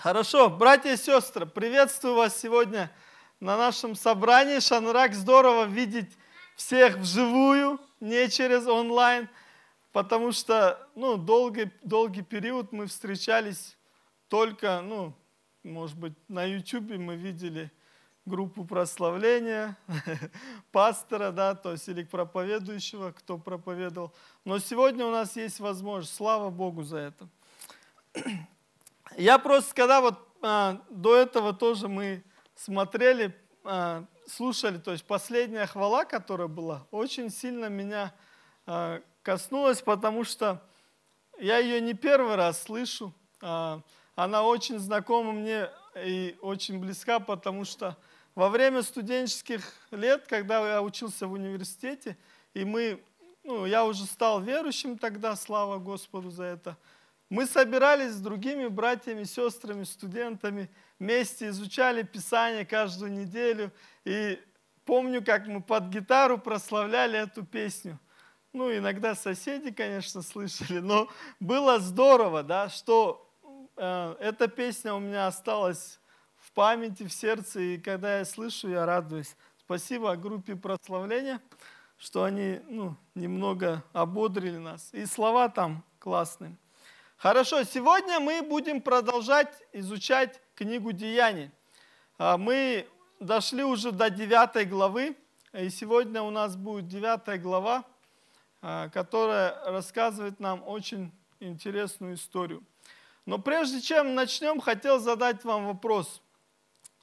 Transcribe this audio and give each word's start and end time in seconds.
Хорошо, 0.00 0.48
братья 0.48 0.92
и 0.92 0.96
сестры, 0.96 1.44
приветствую 1.44 2.14
вас 2.14 2.40
сегодня 2.40 2.88
на 3.40 3.56
нашем 3.56 3.96
собрании. 3.96 4.60
Шанрак, 4.60 5.12
здорово 5.12 5.64
видеть 5.64 6.16
всех 6.54 6.98
вживую, 6.98 7.80
не 7.98 8.28
через 8.28 8.68
онлайн, 8.68 9.28
потому 9.90 10.30
что 10.30 10.78
ну, 10.94 11.16
долгий, 11.16 11.72
долгий 11.82 12.22
период 12.22 12.70
мы 12.70 12.86
встречались 12.86 13.76
только, 14.28 14.82
ну, 14.82 15.14
может 15.64 15.98
быть, 15.98 16.14
на 16.28 16.44
YouTube 16.44 16.96
мы 16.96 17.16
видели 17.16 17.68
группу 18.24 18.64
прославления, 18.64 19.76
пастора, 20.70 21.32
да, 21.32 21.56
то 21.56 21.72
есть 21.72 21.88
или 21.88 22.04
проповедующего, 22.04 23.10
кто 23.10 23.36
проповедовал. 23.36 24.14
Но 24.44 24.60
сегодня 24.60 25.04
у 25.04 25.10
нас 25.10 25.34
есть 25.34 25.58
возможность, 25.58 26.14
слава 26.14 26.50
Богу 26.50 26.84
за 26.84 26.98
это. 26.98 27.28
Я 29.16 29.38
просто, 29.38 29.74
когда 29.74 30.00
вот 30.00 30.18
а, 30.42 30.82
до 30.90 31.16
этого 31.16 31.52
тоже 31.52 31.88
мы 31.88 32.22
смотрели, 32.54 33.34
а, 33.64 34.04
слушали, 34.26 34.78
то 34.78 34.92
есть 34.92 35.04
последняя 35.04 35.66
хвала, 35.66 36.04
которая 36.04 36.48
была, 36.48 36.86
очень 36.90 37.30
сильно 37.30 37.66
меня 37.66 38.14
а, 38.66 39.00
коснулась, 39.22 39.82
потому 39.82 40.24
что 40.24 40.62
я 41.38 41.58
ее 41.58 41.80
не 41.80 41.94
первый 41.94 42.34
раз 42.34 42.62
слышу. 42.62 43.14
А, 43.40 43.80
она 44.14 44.42
очень 44.42 44.78
знакома 44.78 45.32
мне 45.32 45.68
и 46.04 46.36
очень 46.40 46.80
близка, 46.80 47.20
потому 47.20 47.64
что 47.64 47.96
во 48.34 48.48
время 48.48 48.82
студенческих 48.82 49.62
лет, 49.90 50.26
когда 50.26 50.74
я 50.74 50.82
учился 50.82 51.26
в 51.26 51.32
университете, 51.32 52.16
и 52.54 52.64
мы, 52.64 53.02
ну, 53.44 53.66
я 53.66 53.84
уже 53.84 54.04
стал 54.04 54.40
верующим 54.40 54.98
тогда, 54.98 55.36
слава 55.36 55.78
Господу 55.78 56.30
за 56.30 56.44
это, 56.44 56.76
мы 57.30 57.46
собирались 57.46 58.12
с 58.12 58.20
другими 58.20 58.66
братьями, 58.68 59.24
сестрами, 59.24 59.84
студентами, 59.84 60.70
вместе 60.98 61.48
изучали 61.48 62.02
Писание 62.02 62.64
каждую 62.64 63.12
неделю. 63.12 63.70
И 64.04 64.40
помню, 64.84 65.24
как 65.24 65.46
мы 65.46 65.62
под 65.62 65.88
гитару 65.88 66.38
прославляли 66.38 67.18
эту 67.18 67.44
песню. 67.44 67.98
Ну, 68.52 68.74
иногда 68.74 69.14
соседи, 69.14 69.70
конечно, 69.70 70.22
слышали, 70.22 70.78
но 70.78 71.08
было 71.38 71.78
здорово, 71.78 72.42
да, 72.42 72.70
что 72.70 73.30
э, 73.76 74.16
эта 74.20 74.48
песня 74.48 74.94
у 74.94 74.98
меня 74.98 75.26
осталась 75.26 75.98
памяти, 76.58 77.04
в 77.06 77.12
сердце, 77.12 77.60
и 77.60 77.78
когда 77.78 78.18
я 78.18 78.24
слышу, 78.24 78.68
я 78.68 78.84
радуюсь. 78.84 79.36
Спасибо 79.60 80.16
группе 80.16 80.56
прославления, 80.56 81.40
что 81.98 82.24
они 82.24 82.58
ну, 82.68 82.96
немного 83.14 83.84
ободрили 83.92 84.56
нас. 84.56 84.88
И 84.92 85.06
слова 85.06 85.48
там 85.48 85.84
классные. 86.00 86.56
Хорошо, 87.18 87.64
сегодня 87.64 88.20
мы 88.20 88.42
будем 88.42 88.80
продолжать 88.80 89.52
изучать 89.72 90.40
книгу 90.54 90.92
Деяний. 90.92 91.50
А, 92.16 92.38
мы 92.38 92.86
дошли 93.20 93.64
уже 93.64 93.92
до 93.92 94.08
9 94.08 94.68
главы, 94.68 95.16
и 95.52 95.68
сегодня 95.68 96.22
у 96.22 96.30
нас 96.30 96.56
будет 96.56 96.88
9 96.88 97.42
глава, 97.42 97.84
а, 98.62 98.88
которая 98.88 99.60
рассказывает 99.64 100.40
нам 100.40 100.62
очень 100.66 101.12
интересную 101.40 102.14
историю. 102.14 102.62
Но 103.26 103.38
прежде 103.38 103.80
чем 103.80 104.14
начнем, 104.14 104.60
хотел 104.60 104.98
задать 105.00 105.44
вам 105.44 105.66
вопрос– 105.66 106.22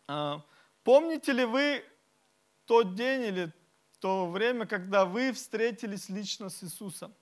а, 0.07 0.41
помните 0.83 1.31
ли 1.31 1.45
вы 1.45 1.83
тот 2.65 2.95
день 2.95 3.23
или 3.23 3.51
то 3.99 4.27
время, 4.27 4.67
когда 4.67 5.05
вы 5.05 5.31
встретились 5.31 6.09
лично 6.09 6.49
с 6.49 6.63
Иисусом? 6.63 7.13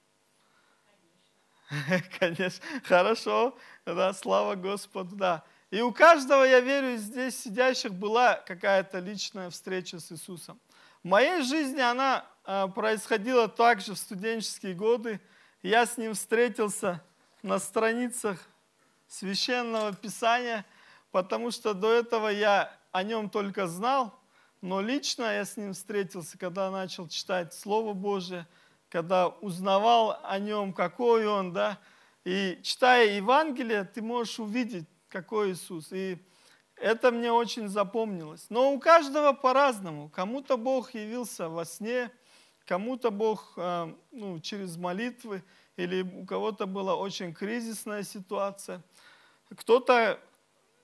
Конечно. 2.19 2.63
Хорошо. 2.83 3.57
Да, 3.85 4.13
слава 4.13 4.55
Господу, 4.55 5.15
да. 5.15 5.43
И 5.71 5.81
у 5.81 5.91
каждого, 5.91 6.43
я 6.43 6.59
верю, 6.59 6.97
здесь 6.97 7.39
сидящих 7.39 7.93
была 7.93 8.35
какая-то 8.35 8.99
личная 8.99 9.49
встреча 9.49 9.99
с 9.99 10.11
Иисусом. 10.11 10.59
В 11.03 11.07
моей 11.07 11.41
жизни 11.41 11.81
она 11.81 12.25
а, 12.45 12.67
происходила 12.67 13.47
также 13.47 13.95
в 13.95 13.97
студенческие 13.97 14.75
годы. 14.75 15.19
Я 15.61 15.85
с 15.85 15.97
ним 15.97 16.13
встретился 16.13 17.01
на 17.41 17.59
страницах 17.59 18.39
священного 19.07 19.93
писания– 19.93 20.65
потому 21.13 21.51
что 21.51 21.75
до 21.75 21.93
этого 21.93 22.27
я 22.27 22.75
о 22.91 23.03
нем 23.03 23.29
только 23.29 23.67
знал, 23.67 24.19
но 24.61 24.81
лично 24.81 25.23
я 25.25 25.45
с 25.45 25.57
ним 25.57 25.73
встретился, 25.73 26.39
когда 26.39 26.71
начал 26.71 27.07
читать 27.07 27.53
Слово 27.53 27.93
Божие, 27.93 28.47
когда 28.93 29.29
узнавал 29.29 30.19
о 30.23 30.37
нем, 30.37 30.71
какой 30.71 31.25
он, 31.25 31.51
да. 31.51 31.79
И 32.25 32.59
читая 32.61 33.15
Евангелие, 33.15 33.85
ты 33.85 34.03
можешь 34.03 34.39
увидеть, 34.39 34.85
какой 35.09 35.53
Иисус. 35.53 35.91
И 35.91 36.19
это 36.75 37.11
мне 37.11 37.31
очень 37.31 37.67
запомнилось. 37.67 38.45
Но 38.49 38.71
у 38.71 38.79
каждого 38.79 39.33
по-разному. 39.33 40.09
Кому-то 40.09 40.57
Бог 40.57 40.93
явился 40.93 41.49
во 41.49 41.65
сне, 41.65 42.11
кому-то 42.67 43.09
Бог 43.09 43.53
э, 43.57 43.91
ну, 44.11 44.39
через 44.39 44.77
молитвы, 44.77 45.43
или 45.75 46.03
у 46.03 46.27
кого-то 46.27 46.67
была 46.67 46.95
очень 46.95 47.33
кризисная 47.33 48.03
ситуация. 48.03 48.83
Кто-то 49.57 50.19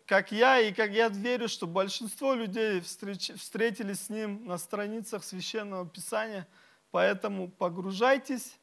как 0.08 0.32
я, 0.32 0.60
и 0.60 0.74
как 0.74 0.90
я 0.90 1.10
верю, 1.10 1.48
что 1.48 1.68
большинство 1.68 2.34
людей 2.34 2.82
встреч, 2.82 3.32
встретились 3.36 4.06
с 4.06 4.10
ним 4.10 4.48
на 4.48 4.58
страницах 4.58 5.24
Священного 5.24 5.88
Писания, 5.88 6.48
поэтому 6.92 7.50
погружайтесь 7.50 8.58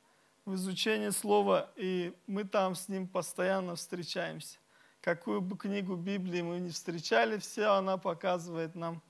в 0.45 0.55
изучение 0.55 1.13
Слова, 1.13 1.71
и 1.77 2.15
мы 2.27 2.45
там 2.45 2.75
с 2.75 2.89
ним 2.89 3.09
постоянно 3.09 3.75
встречаемся. 3.75 4.59
Какую 5.01 5.41
бы 5.41 5.57
книгу 5.57 5.97
Библии 5.97 6.43
мы 6.43 6.59
не 6.59 6.71
встречали, 6.71 7.39
все 7.39 7.67
она 7.73 7.97
показывает 7.97 8.75
нам 8.75 9.03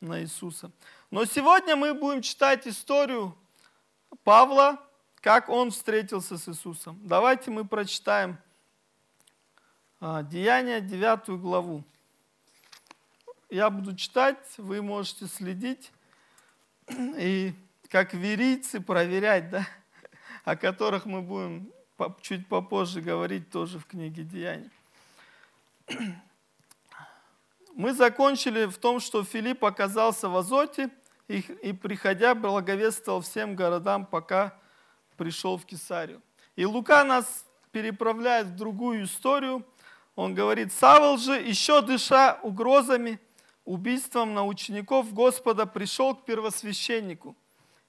на 0.00 0.20
Иисуса. 0.20 0.70
Но 1.10 1.24
сегодня 1.24 1.76
мы 1.76 1.94
будем 1.94 2.22
читать 2.22 2.66
историю 2.66 3.36
Павла, 4.24 4.80
как 5.16 5.48
он 5.48 5.70
встретился 5.70 6.38
с 6.38 6.48
Иисусом. 6.48 7.00
Давайте 7.02 7.50
мы 7.50 7.64
прочитаем 7.64 8.38
а, 10.00 10.22
Деяния, 10.22 10.80
9 10.80 11.40
главу. 11.40 11.82
Я 13.48 13.70
буду 13.70 13.96
читать, 13.96 14.38
вы 14.56 14.82
можете 14.82 15.26
следить 15.26 15.90
и 16.88 17.54
как 17.88 18.14
верийцы 18.14 18.80
проверять, 18.80 19.50
да, 19.50 19.66
о 20.44 20.56
которых 20.56 21.06
мы 21.06 21.22
будем 21.22 21.72
чуть 22.20 22.46
попозже 22.48 23.00
говорить 23.00 23.50
тоже 23.50 23.78
в 23.78 23.86
книге 23.86 24.22
Деяний. 24.22 24.70
Мы 27.74 27.92
закончили 27.92 28.64
в 28.64 28.78
том, 28.78 29.00
что 29.00 29.22
Филипп 29.24 29.64
оказался 29.64 30.28
в 30.28 30.36
Азоте 30.36 30.90
и, 31.28 31.40
и 31.40 31.72
приходя 31.72 32.34
благовествовал 32.34 33.20
всем 33.20 33.54
городам, 33.54 34.06
пока 34.06 34.58
пришел 35.16 35.58
в 35.58 35.66
Кесарию. 35.66 36.22
И 36.56 36.64
Лука 36.64 37.04
нас 37.04 37.44
переправляет 37.72 38.46
в 38.48 38.56
другую 38.56 39.04
историю– 39.04 39.64
он 40.16 40.34
говорит, 40.34 40.72
Савол 40.72 41.18
же, 41.18 41.34
еще 41.34 41.82
дыша 41.82 42.40
угрозами, 42.42 43.20
убийством 43.66 44.32
на 44.32 44.46
учеников 44.46 45.12
Господа, 45.12 45.66
пришел 45.66 46.14
к 46.14 46.24
первосвященнику 46.24 47.36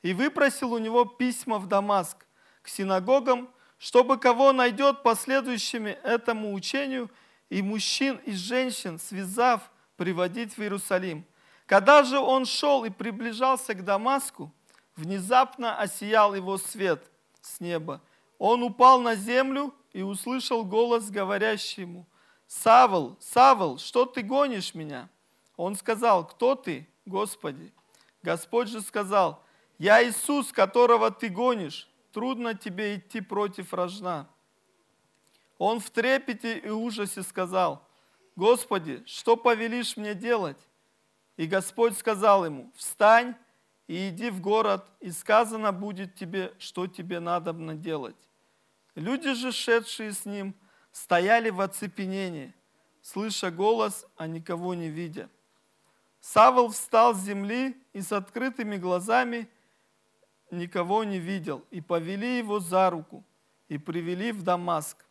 и 0.01 0.13
выпросил 0.13 0.73
у 0.73 0.77
него 0.77 1.05
письма 1.05 1.59
в 1.59 1.67
Дамаск, 1.67 2.25
к 2.61 2.67
синагогам, 2.67 3.49
чтобы 3.77 4.17
кого 4.17 4.53
найдет 4.53 5.03
последующими 5.03 5.91
этому 6.03 6.53
учению, 6.53 7.09
и 7.49 7.61
мужчин, 7.61 8.19
и 8.25 8.33
женщин, 8.33 8.99
связав, 8.99 9.71
приводить 9.95 10.57
в 10.57 10.61
Иерусалим. 10.61 11.25
Когда 11.65 12.03
же 12.03 12.19
он 12.19 12.45
шел 12.45 12.83
и 12.83 12.89
приближался 12.89 13.73
к 13.73 13.83
Дамаску, 13.85 14.51
внезапно 14.95 15.77
осиял 15.77 16.35
его 16.35 16.57
свет 16.57 17.09
с 17.41 17.59
неба. 17.59 18.01
Он 18.37 18.63
упал 18.63 18.99
на 18.99 19.15
землю 19.15 19.73
и 19.93 20.01
услышал 20.01 20.65
голос, 20.65 21.09
говорящий 21.09 21.83
ему– 21.83 22.05
Савл, 22.47 23.17
Савл, 23.19 23.77
что 23.77 24.05
ты 24.05 24.21
гонишь 24.21 24.73
меня? 24.73 25.09
Он 25.57 25.75
сказал, 25.75 26.25
кто 26.25 26.55
ты, 26.55 26.87
Господи? 27.05 27.73
Господь 28.23 28.69
же 28.69 28.81
сказал, 28.81 29.43
я 29.77 30.03
Иисус, 30.03 30.51
которого 30.51 31.11
ты 31.11 31.29
гонишь. 31.29 31.89
Трудно 32.11 32.55
тебе 32.55 32.95
идти 32.95 33.21
против 33.21 33.73
рожна. 33.73 34.27
Он 35.57 35.79
в 35.79 35.89
трепете 35.89 36.57
и 36.57 36.69
ужасе 36.69 37.23
сказал, 37.23 37.87
Господи, 38.35 39.03
что 39.05 39.35
повелишь 39.35 39.97
мне 39.97 40.13
делать? 40.13 40.57
И 41.35 41.45
Господь 41.45 41.97
сказал 41.97 42.45
ему, 42.45 42.71
встань 42.75 43.35
и 43.87 44.09
иди 44.09 44.29
в 44.29 44.41
город, 44.41 44.85
и 44.99 45.11
сказано 45.11 45.71
будет 45.71 46.15
тебе, 46.15 46.53
что 46.59 46.87
тебе 46.87 47.19
надо 47.19 47.53
делать. 47.75 48.17
Люди 48.95 49.33
же, 49.33 49.51
шедшие 49.51 50.13
с 50.13 50.25
ним,– 50.25 50.55
стояли 50.97 51.51
в 51.51 51.61
оцепенении, 51.61 52.55
слыша 53.03 53.51
голос, 53.51 54.07
а 54.15 54.25
никого 54.25 54.73
не 54.73 54.89
видя. 54.89 55.29
Савол 56.19 56.69
встал 56.69 57.13
с 57.13 57.19
земли 57.19 57.77
и 57.93 58.01
с 58.01 58.11
открытыми 58.11 58.77
глазами 58.77 59.47
никого 60.51 61.03
не 61.03 61.19
видел, 61.19 61.63
и 61.71 61.81
повели 61.81 62.37
его 62.37 62.59
за 62.59 62.89
руку, 62.89 63.23
и 63.69 63.77
привели 63.77 64.31
в 64.31 64.43
Дамаск. 64.43 65.05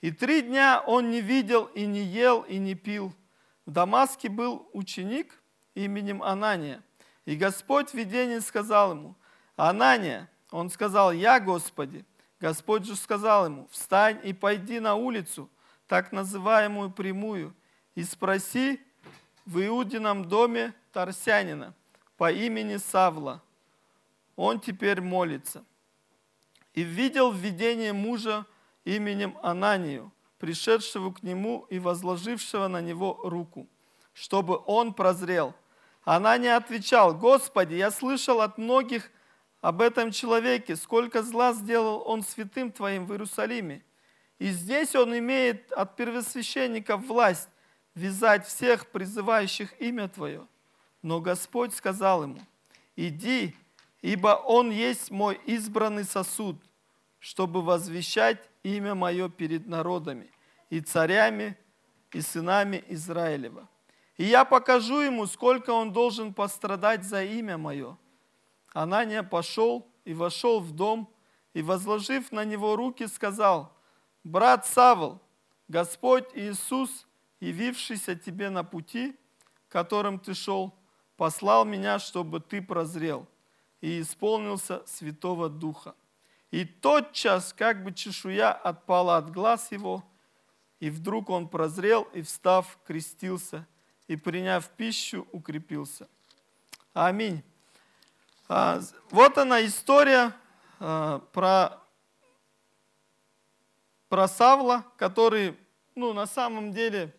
И 0.00 0.10
три 0.10 0.42
дня 0.42 0.82
он 0.86 1.10
не 1.10 1.20
видел 1.20 1.64
и 1.74 1.86
не 1.86 2.02
ел 2.02 2.42
и 2.42 2.58
не 2.58 2.74
пил. 2.74 3.12
В 3.64 3.70
Дамаске 3.70 4.28
был 4.28 4.68
ученик 4.72 5.40
именем 5.74 6.22
Анания. 6.22 6.82
И 7.24 7.36
Господь 7.36 7.90
в 7.90 7.94
видении 7.94 8.38
сказал 8.38 8.92
ему, 8.92 9.16
Анания, 9.56 10.30
он 10.50 10.70
сказал, 10.70 11.12
я 11.12 11.40
Господи. 11.40 12.04
Господь 12.38 12.84
же 12.84 12.94
сказал 12.96 13.46
ему, 13.46 13.66
встань 13.70 14.20
и 14.22 14.32
пойди 14.32 14.78
на 14.78 14.94
улицу, 14.94 15.50
так 15.88 16.12
называемую 16.12 16.90
прямую, 16.90 17.54
и 17.94 18.04
спроси 18.04 18.80
в 19.46 19.64
Иудином 19.64 20.26
доме 20.26 20.74
Тарсянина 20.92 21.74
по 22.16 22.30
имени 22.30 22.76
Савла. 22.76 23.42
Он 24.36 24.60
теперь 24.60 25.00
молится. 25.00 25.64
И 26.74 26.82
видел 26.82 27.30
в 27.30 27.36
видении 27.36 27.90
мужа 27.90 28.46
именем 28.84 29.36
Ананию, 29.42 30.12
пришедшего 30.38 31.12
к 31.12 31.22
нему 31.22 31.66
и 31.70 31.78
возложившего 31.78 32.68
на 32.68 32.80
него 32.80 33.18
руку, 33.24 33.66
чтобы 34.12 34.60
он 34.66 34.92
прозрел. 34.92 35.54
Анания 36.04 36.56
отвечал, 36.56 37.14
«Господи, 37.14 37.74
я 37.74 37.90
слышал 37.90 38.40
от 38.40 38.58
многих 38.58 39.10
об 39.60 39.80
этом 39.80 40.12
человеке, 40.12 40.76
сколько 40.76 41.22
зла 41.22 41.52
сделал 41.52 42.02
он 42.06 42.22
святым 42.22 42.70
Твоим 42.70 43.06
в 43.06 43.12
Иерусалиме. 43.12 43.82
И 44.38 44.50
здесь 44.50 44.94
он 44.94 45.18
имеет 45.18 45.72
от 45.72 45.96
первосвященников 45.96 47.04
власть 47.06 47.48
вязать 47.94 48.46
всех, 48.46 48.86
призывающих 48.90 49.80
имя 49.80 50.08
Твое. 50.08 50.46
Но 51.02 51.20
Господь 51.20 51.74
сказал 51.74 52.24
ему, 52.24 52.40
иди, 52.94 53.56
ибо 54.02 54.28
он 54.28 54.70
есть 54.70 55.10
мой 55.10 55.40
избранный 55.46 56.04
сосуд, 56.04 56.56
чтобы 57.18 57.62
возвещать 57.62 58.38
имя 58.62 58.94
мое 58.94 59.28
перед 59.28 59.66
народами 59.66 60.30
и 60.70 60.80
царями, 60.80 61.56
и 62.12 62.20
сынами 62.20 62.84
Израилева. 62.88 63.68
И 64.16 64.24
я 64.24 64.44
покажу 64.44 65.00
ему, 65.00 65.26
сколько 65.26 65.70
он 65.70 65.92
должен 65.92 66.32
пострадать 66.32 67.04
за 67.04 67.24
имя 67.24 67.58
мое. 67.58 67.98
Анания 68.72 69.22
пошел 69.22 69.86
и 70.04 70.14
вошел 70.14 70.60
в 70.60 70.72
дом, 70.72 71.12
и, 71.52 71.62
возложив 71.62 72.32
на 72.32 72.44
него 72.44 72.76
руки, 72.76 73.06
сказал, 73.06 73.72
«Брат 74.24 74.66
Савл, 74.66 75.20
Господь 75.68 76.28
Иисус, 76.34 77.06
явившийся 77.40 78.14
тебе 78.14 78.50
на 78.50 78.62
пути, 78.62 79.16
которым 79.68 80.18
ты 80.18 80.34
шел, 80.34 80.74
послал 81.16 81.64
меня, 81.64 81.98
чтобы 81.98 82.40
ты 82.40 82.62
прозрел 82.62 83.26
и 83.80 84.00
исполнился 84.00 84.82
Святого 84.86 85.48
Духа. 85.48 85.94
И 86.50 86.64
тотчас, 86.64 87.52
как 87.52 87.82
бы 87.82 87.92
чешуя 87.92 88.52
отпала 88.52 89.16
от 89.16 89.30
глаз 89.30 89.72
его, 89.72 90.04
и 90.80 90.90
вдруг 90.90 91.30
он 91.30 91.48
прозрел 91.48 92.02
и, 92.12 92.22
встав, 92.22 92.78
крестился, 92.86 93.66
и, 94.06 94.16
приняв 94.16 94.68
пищу, 94.70 95.26
укрепился. 95.32 96.08
Аминь. 96.92 97.42
А, 98.48 98.80
вот 99.10 99.38
она 99.38 99.64
история 99.66 100.32
а, 100.78 101.18
про, 101.32 101.80
про 104.08 104.28
Савла, 104.28 104.84
который, 104.96 105.58
ну, 105.94 106.12
на 106.12 106.26
самом 106.26 106.72
деле, 106.72 107.14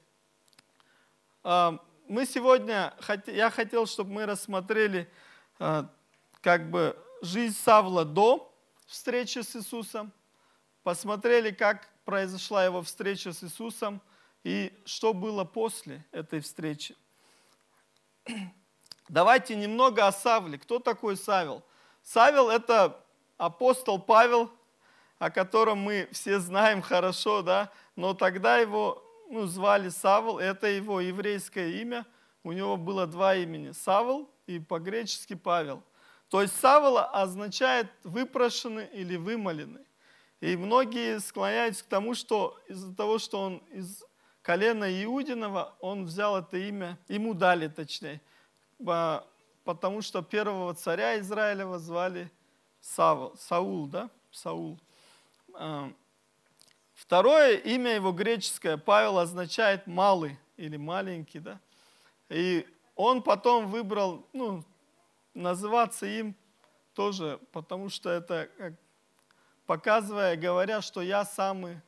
а, 1.44 1.80
мы 2.08 2.26
сегодня, 2.26 2.96
я 3.28 3.50
хотел, 3.50 3.86
чтобы 3.86 4.14
мы 4.14 4.26
рассмотрели 4.26 5.12
как 6.48 6.70
бы 6.70 6.96
жизнь 7.22 7.58
Савла 7.62 8.06
до 8.06 8.50
встречи 8.86 9.40
с 9.40 9.54
Иисусом, 9.58 10.14
посмотрели, 10.82 11.52
как 11.52 11.90
произошла 12.06 12.64
его 12.64 12.82
встреча 12.82 13.34
с 13.34 13.44
Иисусом 13.44 14.00
и 14.46 14.72
что 14.86 15.14
было 15.14 15.44
после 15.44 16.06
этой 16.14 16.40
встречи. 16.40 16.96
Давайте 19.10 19.58
немного 19.58 20.08
о 20.08 20.14
Савле. 20.14 20.58
Кто 20.58 20.80
такой 20.80 21.18
Савел? 21.18 21.64
Савел– 22.02 22.50
это 22.50 22.98
апостол 23.38 24.00
Павел, 24.00 24.50
о 25.20 25.30
котором 25.30 25.80
мы 25.80 26.08
все 26.14 26.40
знаем 26.40 26.82
хорошо, 26.82 27.42
да, 27.42 27.74
но 27.98 28.14
тогда 28.14 28.58
его 28.58 29.04
ну, 29.30 29.48
звали 29.48 29.90
Савл, 29.90 30.40
это 30.40 30.68
его 30.68 31.02
еврейское 31.02 31.82
имя, 31.82 32.06
у 32.46 32.54
него 32.54 32.78
было 32.78 33.06
два 33.06 33.36
имени– 33.36 33.72
Савл 33.74 34.30
и 34.46 34.60
по-гречески 34.60 35.34
Павел. 35.34 35.84
То 36.30 36.42
есть 36.42 36.60
Савла 36.60 37.06
означает 37.06 37.88
выпрошенный 38.04 38.88
или 38.88 39.16
вымоленный. 39.16 39.86
И 40.42 40.56
многие 40.56 41.20
склоняются 41.20 41.84
к 41.84 41.88
тому, 41.88 42.14
что 42.14 42.60
из-за 42.68 42.96
того, 42.96 43.18
что 43.18 43.40
он 43.40 43.58
из 43.72 44.04
колена 44.42 45.04
Иудинова, 45.04 45.76
он 45.80 46.06
взял 46.06 46.38
это 46.38 46.58
имя, 46.58 46.98
ему 47.08 47.34
дали 47.34 47.68
точнее– 47.68 48.22
потому 49.68 50.02
что 50.02 50.22
первого 50.22 50.74
царя 50.74 51.20
Израилева 51.20 51.78
звали 51.78 52.32
Савл, 52.80 53.36
Саул, 53.38 53.88
да? 53.88 54.10
Саул. 54.32 54.80
А, 55.54 55.92
второе 56.94 57.58
имя 57.58 57.96
его 57.96 58.12
греческое, 58.14 58.78
Павел, 58.78 59.20
означает 59.20 59.86
малый 59.88 60.38
или 60.56 60.78
маленький, 60.78 61.40
да? 61.40 61.60
И 62.30 62.66
он 62.96 63.22
потом 63.22 63.68
выбрал, 63.68 64.26
ну, 64.32 64.64
называться 65.42 66.06
им 66.06 66.36
тоже, 66.94 67.40
потому 67.52 67.90
что 67.90 68.10
это, 68.10 68.50
как, 68.58 68.74
показывая, 69.66 70.36
говоря, 70.36 70.82
что 70.82 71.02
я 71.02 71.26
самый 71.26 71.82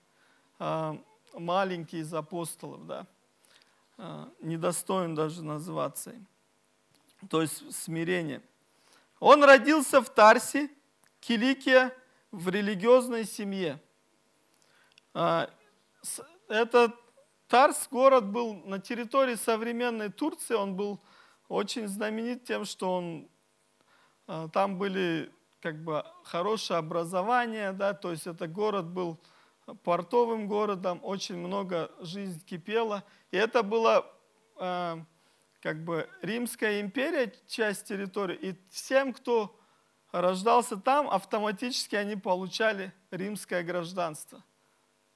э, 0.60 0.98
маленький 1.34 2.00
из 2.00 2.14
апостолов, 2.14 2.86
да, 2.86 3.08
э, 3.98 4.26
недостоин 4.42 5.16
даже 5.16 5.44
называться 5.44 6.12
им 6.12 6.28
то 7.28 7.42
есть 7.42 7.74
смирение. 7.76 8.42
Он 9.20 9.44
родился 9.44 10.02
в 10.02 10.10
Тарсе, 10.10 10.70
Киликия, 11.20 11.94
в 12.32 12.48
религиозной 12.50 13.26
семье. 13.26 13.82
А, 15.14 15.50
этот 16.48 16.96
Тарс, 17.48 17.88
город 17.92 18.28
был 18.28 18.54
на 18.66 18.80
территории 18.80 19.36
современной 19.36 20.10
Турции, 20.10 20.54
он 20.54 20.76
был 20.76 21.02
очень 21.50 21.88
знаменит 21.88 22.46
тем, 22.46 22.64
что 22.64 22.94
он, 22.94 23.28
а, 23.28 23.39
там 24.54 24.78
были 24.78 25.32
как 25.60 25.84
бы 25.84 26.06
хорошее 26.24 26.80
образование, 26.80 27.72
да, 27.72 27.94
то 27.94 28.12
есть 28.12 28.28
это 28.28 28.48
город 28.48 28.86
был 28.86 29.20
портовым 29.84 30.48
городом, 30.48 31.00
очень 31.04 31.38
много 31.38 31.92
жизнь 32.00 32.44
кипела. 32.46 33.04
И 33.32 33.38
это 33.38 33.64
было 33.64 34.06
а, 34.58 35.00
как 35.62 35.84
бы 35.84 36.08
Римская 36.22 36.82
империя, 36.82 37.34
часть 37.48 37.88
территории, 37.88 38.36
и 38.36 38.56
всем, 38.70 39.14
кто 39.14 39.60
рождался 40.12 40.78
там, 40.78 41.10
автоматически 41.10 41.96
они 41.96 42.16
получали 42.16 42.94
римское 43.12 43.64
гражданство. 43.64 44.44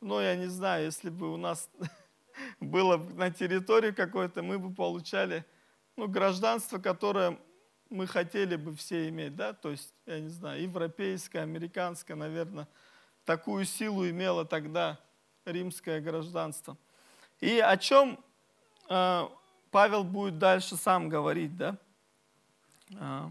Но 0.02 0.22
я 0.22 0.36
не 0.36 0.48
знаю, 0.48 0.86
если 0.86 1.10
бы 1.10 1.32
у 1.32 1.38
нас 1.38 1.70
было 2.60 2.98
на 2.98 3.32
территории 3.32 3.92
какой-то, 3.92 4.44
мы 4.44 4.60
бы 4.60 4.74
получали 4.74 5.46
ну, 5.96 6.08
гражданство, 6.08 6.80
которое 6.80 7.40
мы 7.94 8.08
хотели 8.08 8.56
бы 8.56 8.76
все 8.76 9.08
иметь, 9.10 9.36
да, 9.36 9.54
то 9.54 9.70
есть, 9.70 9.94
я 10.08 10.20
не 10.20 10.30
знаю, 10.30 10.62
европейское, 10.64 11.44
американское, 11.44 12.18
наверное, 12.18 12.68
такую 13.24 13.66
силу 13.66 14.10
имело 14.10 14.46
тогда 14.46 15.00
римское 15.46 16.02
гражданство. 16.02 16.76
И 17.40 17.60
о 17.60 17.78
чем 17.78 18.20
а, 18.90 19.32
Павел 19.70 20.04
будет 20.04 20.40
дальше 20.40 20.76
сам 20.76 21.08
говорить, 21.08 21.56
да? 21.56 21.78
А, 23.00 23.30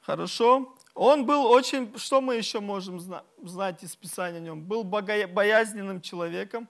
хорошо. 0.00 0.74
Он 0.94 1.24
был 1.24 1.46
очень, 1.46 1.96
что 1.98 2.20
мы 2.20 2.34
еще 2.34 2.58
можем 2.58 2.98
знать 2.98 3.82
из 3.84 3.94
Писания 3.94 4.38
о 4.38 4.42
нем? 4.42 4.62
Был 4.64 4.82
боязненным 4.82 6.00
человеком. 6.00 6.68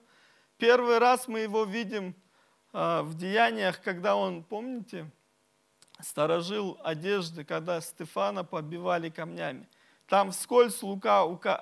Первый 0.57 0.99
раз 0.99 1.27
мы 1.27 1.39
его 1.39 1.63
видим 1.63 2.13
а, 2.71 3.01
в 3.01 3.15
деяниях, 3.15 3.81
когда 3.81 4.15
он, 4.15 4.43
помните, 4.43 5.09
сторожил 6.01 6.77
одежды, 6.83 7.43
когда 7.43 7.81
Стефана 7.81 8.43
побивали 8.43 9.09
камнями. 9.09 9.67
Там 10.07 10.31
вскользь 10.31 10.81
Лука 10.81 11.21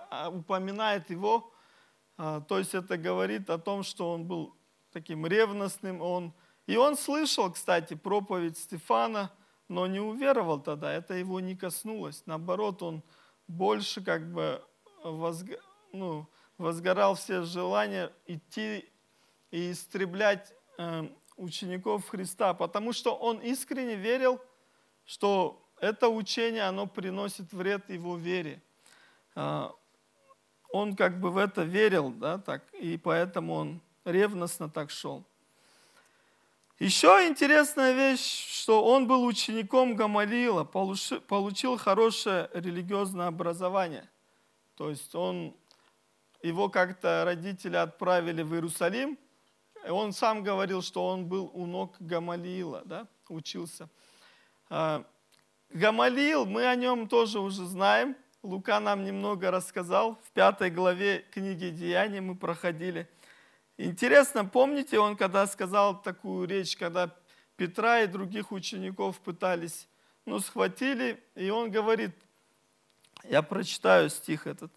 а, 0.09 0.29
упоминает 0.29 1.09
его, 1.09 1.51
то 2.17 2.45
есть 2.57 2.73
это 2.73 2.97
говорит 2.97 3.49
о 3.49 3.57
том, 3.57 3.83
что 3.83 4.11
он 4.11 4.25
был 4.25 4.55
таким 4.91 5.25
ревностным, 5.25 6.01
он 6.01 6.33
и 6.67 6.77
он 6.77 6.97
слышал, 6.97 7.51
кстати, 7.51 7.93
проповедь 7.93 8.57
Стефана, 8.57 9.31
но 9.67 9.87
не 9.87 9.99
уверовал 9.99 10.59
тогда, 10.59 10.91
это 10.91 11.13
его 11.13 11.39
не 11.39 11.55
коснулось. 11.55 12.23
Наоборот, 12.25 12.81
он 12.81 13.03
больше 13.47 14.03
как 14.03 14.31
бы 14.31 14.63
возго, 15.03 15.59
ну, 15.91 16.27
возгорал 16.57 17.15
все 17.15 17.43
желания 17.43 18.11
идти 18.25 18.89
и 19.51 19.71
истреблять 19.71 20.53
э, 20.77 21.07
учеников 21.37 22.07
Христа, 22.09 22.53
потому 22.53 22.93
что 22.93 23.15
он 23.15 23.39
искренне 23.39 23.95
верил, 23.95 24.39
что 25.05 25.61
это 25.79 26.09
учение, 26.09 26.63
оно 26.63 26.87
приносит 26.87 27.51
вред 27.53 27.89
его 27.89 28.17
вере. 28.17 28.61
Э, 29.35 29.69
он 30.71 30.95
как 30.95 31.19
бы 31.19 31.31
в 31.31 31.37
это 31.37 31.63
верил, 31.63 32.09
да, 32.09 32.37
так, 32.37 32.63
и 32.73 32.97
поэтому 32.97 33.53
он 33.53 33.81
ревностно 34.03 34.69
так 34.69 34.91
шел. 34.91 35.23
Еще 36.79 37.07
интересная 37.27 37.93
вещь, 37.93 38.61
что 38.61 38.83
он 38.83 39.07
был 39.07 39.23
учеником 39.23 39.95
Гамалиила, 39.95 40.65
получил 40.65 41.77
хорошее 41.77 42.49
религиозное 42.53 43.27
образование. 43.27 44.09
То 44.75 44.89
есть 44.89 45.15
он, 45.15 45.55
его 46.41 46.67
как-то 46.67 47.23
родители 47.23 47.77
отправили 47.77 48.43
в 48.43 48.53
Иерусалим, 48.53 49.17
он 49.89 50.13
сам 50.13 50.43
говорил, 50.43 50.81
что 50.81 51.07
он 51.07 51.27
был 51.27 51.51
у 51.53 51.65
ног 51.65 51.95
Гамалиила, 51.99 52.83
да, 52.85 53.07
учился. 53.29 53.89
А, 54.69 55.05
Гамалиил, 55.69 56.45
мы 56.45 56.67
о 56.67 56.75
нем 56.75 57.07
тоже 57.07 57.39
уже 57.39 57.65
знаем, 57.65 58.15
Лука 58.43 58.79
нам 58.79 59.03
немного 59.03 59.49
рассказал, 59.49 60.19
в 60.23 60.31
пятой 60.31 60.69
главе 60.69 61.25
книги 61.31 61.69
Деяний 61.69 62.19
мы 62.19 62.35
проходили– 62.35 63.09
Интересно, 63.77 64.45
помните, 64.45 64.99
он 64.99 65.17
когда 65.17 65.45
сказал 65.47 66.01
такую 66.01 66.47
речь, 66.47 66.77
когда 66.77 67.13
Петра 67.57 68.01
и 68.01 68.07
других 68.07 68.53
учеников 68.53 69.19
пытались, 69.19 69.89
ну, 70.25 70.39
схватили, 70.39 71.21
и 71.35 71.49
он 71.49 71.71
говорит, 71.71 72.11
я 73.25 73.41
прочитаю 73.41 74.09
стих 74.09 74.47
этот. 74.47 74.71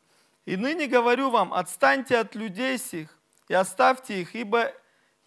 «И 0.46 0.56
ныне 0.56 0.86
говорю 0.86 1.30
вам, 1.30 1.52
отстаньте 1.52 2.18
от 2.18 2.34
людей 2.34 2.78
сих 2.78 3.16
и 3.48 3.54
оставьте 3.54 4.20
их, 4.20 4.34
ибо 4.34 4.72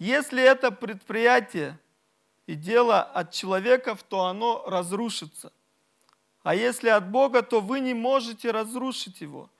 если 0.03 0.41
это 0.41 0.71
предприятие 0.71 1.77
и 2.47 2.55
дело 2.55 3.03
от 3.03 3.31
человеков, 3.31 4.01
то 4.01 4.25
оно 4.25 4.63
разрушится. 4.65 5.53
А 6.41 6.55
если 6.55 6.89
от 6.89 7.07
Бога, 7.11 7.43
то 7.43 7.61
вы 7.61 7.81
не 7.81 7.93
можете 7.93 8.49
разрушить 8.49 9.21
его. 9.21 9.51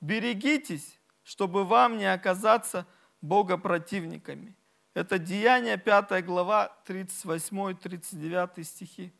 Берегитесь, 0.00 0.98
чтобы 1.22 1.66
вам 1.66 1.98
не 1.98 2.10
оказаться 2.10 2.86
Бога 3.20 3.58
противниками. 3.58 4.56
Это 4.94 5.18
Деяние 5.18 5.76
5 5.76 6.24
глава 6.24 6.74
38-39 6.86 8.64
стихи. 8.64 9.12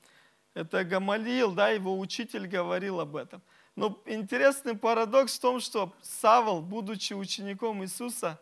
Это 0.55 0.83
Гамалиил, 0.83 1.53
да, 1.53 1.69
его 1.69 1.99
учитель 1.99 2.47
говорил 2.47 3.01
об 3.01 3.17
этом. 3.17 3.43
Но 3.77 4.03
интересный 4.07 4.75
парадокс 4.75 5.37
в 5.37 5.41
том, 5.43 5.61
что 5.61 5.93
Савол, 6.01 6.63
будучи 6.63 7.13
учеником 7.13 7.85
Иисуса, 7.85 8.41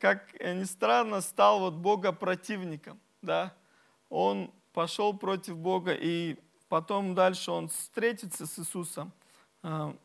как 0.00 0.32
ни 0.40 0.64
странно, 0.64 1.20
стал 1.20 1.60
вот 1.60 1.74
Бога 1.74 2.12
противником. 2.12 3.00
Да? 3.22 3.54
Он 4.08 4.50
пошел 4.72 5.14
против 5.14 5.56
Бога, 5.56 5.92
и 5.92 6.36
потом 6.68 7.14
дальше 7.14 7.50
он 7.50 7.68
встретится 7.68 8.46
с 8.46 8.58
Иисусом. 8.58 9.12
А, 9.62 9.96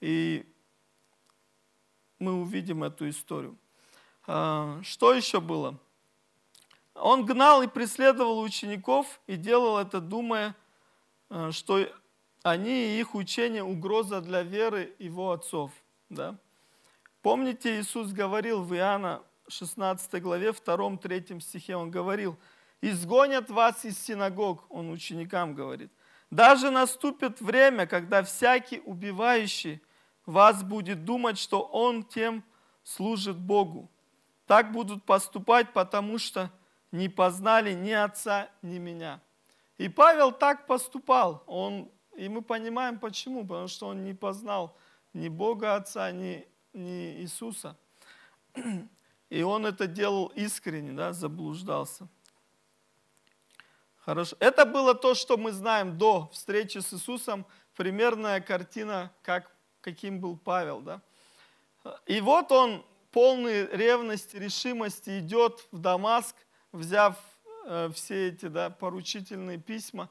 и 0.00 0.46
мы 2.18 2.40
увидим 2.40 2.84
эту 2.84 3.08
историю. 3.08 3.56
А, 4.26 4.80
что 4.82 5.12
еще 5.12 5.40
было? 5.40 5.78
Он 6.94 7.24
гнал 7.24 7.62
и 7.62 7.66
преследовал 7.68 8.40
учеников 8.40 9.20
и 9.26 9.36
делал 9.36 9.78
это, 9.78 10.00
думая, 10.00 10.54
а, 11.30 11.50
что 11.50 11.86
они 12.42 12.70
и 12.70 13.00
их 13.00 13.14
учение 13.14 13.62
угроза 13.62 14.20
для 14.20 14.42
веры 14.42 14.94
его 14.98 15.32
отцов. 15.32 15.72
Да? 16.08 16.36
Помните, 17.22 17.80
Иисус 17.80 18.12
говорил 18.12 18.62
в 18.62 18.74
Иоанна 18.74 19.22
16 19.48 20.20
главе, 20.20 20.50
2-3 20.50 21.40
стихе, 21.40 21.76
он 21.76 21.90
говорил, 21.90 22.36
«Изгонят 22.80 23.48
вас 23.48 23.84
из 23.84 23.98
синагог», 23.98 24.64
он 24.68 24.90
ученикам 24.90 25.54
говорит. 25.54 25.92
«Даже 26.30 26.70
наступит 26.70 27.40
время, 27.40 27.86
когда 27.86 28.22
всякий 28.24 28.80
убивающий 28.84 29.80
вас 30.26 30.62
будет 30.62 31.04
думать, 31.04 31.38
что 31.38 31.60
он 31.60 32.02
тем 32.02 32.44
служит 32.82 33.38
Богу. 33.38 33.88
Так 34.46 34.72
будут 34.72 35.04
поступать, 35.04 35.72
потому 35.72 36.18
что 36.18 36.50
не 36.90 37.08
познали 37.08 37.72
ни 37.72 37.92
отца, 37.92 38.48
ни 38.62 38.78
меня. 38.78 39.20
И 39.78 39.88
Павел 39.88 40.32
так 40.32 40.66
поступал. 40.66 41.42
Он, 41.46 41.90
и 42.16 42.28
мы 42.28 42.42
понимаем 42.42 42.98
почему. 42.98 43.46
Потому 43.46 43.68
что 43.68 43.86
он 43.88 44.04
не 44.04 44.14
познал 44.14 44.76
ни 45.12 45.28
Бога 45.28 45.74
Отца, 45.74 46.10
ни, 46.10 46.46
Иисуса. 46.72 47.76
И 49.30 49.42
он 49.42 49.66
это 49.66 49.86
делал 49.86 50.26
искренне, 50.34 50.92
да, 50.92 51.12
заблуждался. 51.12 52.08
Хорошо. 54.04 54.36
Это 54.40 54.66
было 54.66 54.94
то, 54.94 55.14
что 55.14 55.36
мы 55.36 55.52
знаем 55.52 55.96
до 55.96 56.28
встречи 56.32 56.78
с 56.78 56.92
Иисусом. 56.92 57.46
Примерная 57.76 58.40
картина, 58.40 59.12
как, 59.22 59.50
каким 59.80 60.20
был 60.20 60.36
Павел. 60.36 60.80
Да? 60.80 61.00
И 62.06 62.20
вот 62.20 62.50
он 62.50 62.84
полной 63.12 63.66
ревности, 63.66 64.36
решимости 64.36 65.20
идет 65.20 65.66
в 65.70 65.78
Дамаск, 65.78 66.34
взяв 66.72 67.16
э, 67.66 67.90
все 67.94 68.28
эти 68.28 68.46
да, 68.46 68.70
поручительные 68.70 69.58
письма, 69.58 70.10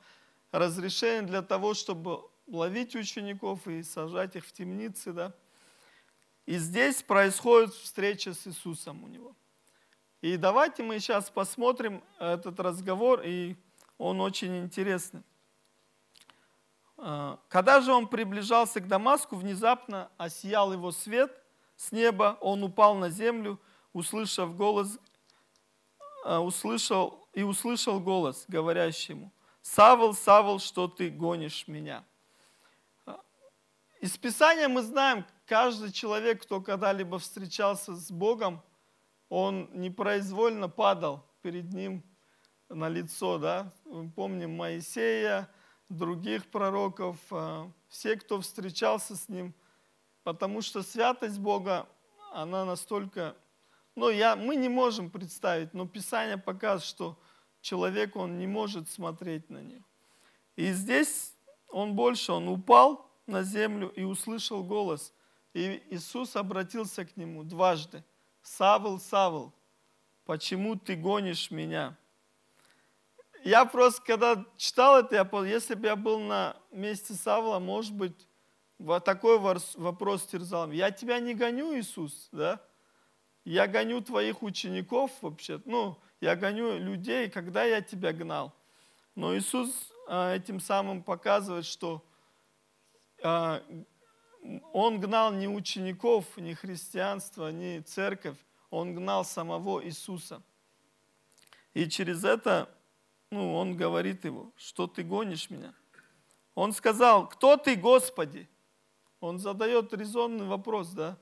разрешение 0.51 1.23
для 1.23 1.41
того, 1.41 1.73
чтобы 1.73 2.21
ловить 2.47 2.95
учеников 2.95 3.67
и 3.67 3.83
сажать 3.83 4.35
их 4.35 4.45
в 4.45 4.53
темницы. 4.53 5.11
Да. 5.11 5.33
И 6.45 6.57
здесь 6.57 7.03
происходит 7.03 7.73
встреча 7.73 8.33
с 8.33 8.47
Иисусом 8.47 9.03
у 9.03 9.07
него. 9.07 9.35
И 10.21 10.37
давайте 10.37 10.83
мы 10.83 10.99
сейчас 10.99 11.29
посмотрим 11.29 12.03
этот 12.19 12.59
разговор, 12.59 13.21
и 13.23 13.55
он 13.97 14.21
очень 14.21 14.57
интересный. 14.59 15.23
Э, 16.97 17.37
когда 17.49 17.81
же 17.81 17.91
он 17.91 18.07
приближался 18.07 18.79
к 18.79 18.87
Дамаску, 18.87 19.35
внезапно 19.35 20.11
осиял 20.17 20.73
его 20.73 20.91
свет, 20.91 21.35
с 21.75 21.91
неба, 21.91 22.37
он 22.41 22.63
упал 22.63 22.95
на 22.95 23.09
землю, 23.09 23.59
услышав 23.93 24.55
голос, 24.55 24.99
э, 26.25 26.37
услышал 26.37 27.27
и 27.33 27.41
услышал 27.41 27.99
голос, 27.99 28.45
говорящий 28.47 29.15
ему, 29.15 29.31
«Савл, 29.63 30.13
Савл, 30.13 30.59
что 30.59 30.87
ты 30.87 31.09
гонишь 31.09 31.67
меня?» 31.67 32.03
Из 34.01 34.17
Писания 34.17 34.67
мы 34.67 34.81
знаем, 34.81 35.25
каждый 35.51 35.91
человек, 35.91 36.43
кто 36.43 36.61
когда-либо 36.61 37.19
встречался 37.19 37.93
с 37.93 38.09
Богом, 38.09 38.61
он 39.27 39.69
непроизвольно 39.73 40.69
падал 40.69 41.25
перед 41.41 41.73
Ним 41.73 42.03
на 42.69 42.87
лицо. 42.87 43.37
Да? 43.37 43.73
Мы 43.83 44.09
помним 44.09 44.55
Моисея, 44.55 45.49
других 45.89 46.49
пророков, 46.49 47.17
э, 47.31 47.69
все, 47.89 48.15
кто 48.15 48.39
встречался 48.39 49.17
с 49.17 49.27
Ним, 49.27 49.53
Потому 50.23 50.61
что 50.61 50.83
святость 50.83 51.39
Бога, 51.39 51.85
она 52.31 52.63
настолько... 52.63 53.35
Ну, 53.95 54.09
я, 54.09 54.37
мы 54.37 54.55
не 54.55 54.69
можем 54.69 55.09
представить, 55.09 55.73
но 55.73 55.85
Писание 55.85 56.37
показывает, 56.37 56.83
что 56.83 57.19
человек, 57.59 58.15
он 58.15 58.37
не 58.37 58.47
может 58.47 58.89
смотреть 58.89 59.49
на 59.49 59.57
нее. 59.57 59.83
И 60.55 60.71
здесь 60.71 61.33
он 61.67 61.93
больше, 61.93 62.31
он 62.31 62.47
упал 62.47 63.11
на 63.27 63.43
землю 63.43 63.89
и 63.89 64.03
услышал 64.03 64.63
голос. 64.63 65.13
И 65.53 65.83
Иисус 65.89 66.35
обратился 66.35 67.05
к 67.05 67.17
нему 67.17 67.43
дважды. 67.43 68.03
«Савл, 68.41 68.99
Савл, 68.99 69.53
почему 70.25 70.75
ты 70.75 70.95
гонишь 70.95 71.51
меня?» 71.51 71.97
Я 73.43 73.65
просто, 73.65 74.03
когда 74.03 74.45
читал 74.55 74.99
это, 74.99 75.15
я 75.15 75.25
понял, 75.25 75.45
если 75.45 75.73
бы 75.73 75.87
я 75.87 75.95
был 75.95 76.19
на 76.19 76.55
месте 76.71 77.15
Савла, 77.15 77.57
может 77.57 77.93
быть, 77.93 78.27
вот 78.77 79.03
такой 79.03 79.39
вопрос 79.39 80.25
терзал. 80.27 80.71
Я 80.71 80.91
тебя 80.91 81.19
не 81.19 81.33
гоню, 81.33 81.77
Иисус, 81.77 82.29
да? 82.31 82.61
Я 83.43 83.67
гоню 83.67 84.01
твоих 84.01 84.43
учеников 84.43 85.11
вообще. 85.21 85.59
Ну, 85.65 85.97
я 86.19 86.35
гоню 86.35 86.77
людей, 86.77 87.29
когда 87.29 87.63
я 87.63 87.81
тебя 87.81 88.13
гнал. 88.13 88.53
Но 89.15 89.35
Иисус 89.35 89.91
а, 90.07 90.35
этим 90.35 90.59
самым 90.59 91.01
показывает, 91.01 91.65
что 91.65 92.05
а, 93.23 93.63
Он 94.73 94.99
гнал 94.99 95.33
не 95.33 95.47
учеников, 95.47 96.25
не 96.37 96.55
христианство, 96.55 97.51
не 97.51 97.81
церковь. 97.81 98.37
Он 98.69 98.95
гнал 98.95 99.25
самого 99.25 99.83
Иисуса. 99.85 100.41
И 101.73 101.87
через 101.87 102.23
это 102.23 102.69
ну, 103.31 103.55
он 103.55 103.77
говорит 103.77 104.25
его, 104.25 104.51
что 104.57 104.87
ты 104.87 105.03
гонишь 105.03 105.49
меня. 105.49 105.73
Он 106.53 106.73
сказал, 106.73 107.29
кто 107.29 107.55
ты, 107.55 107.75
Господи? 107.75 108.49
Он 109.21 109.39
задает 109.39 109.93
резонный 109.93 110.45
вопрос, 110.45 110.89
да? 110.89 111.17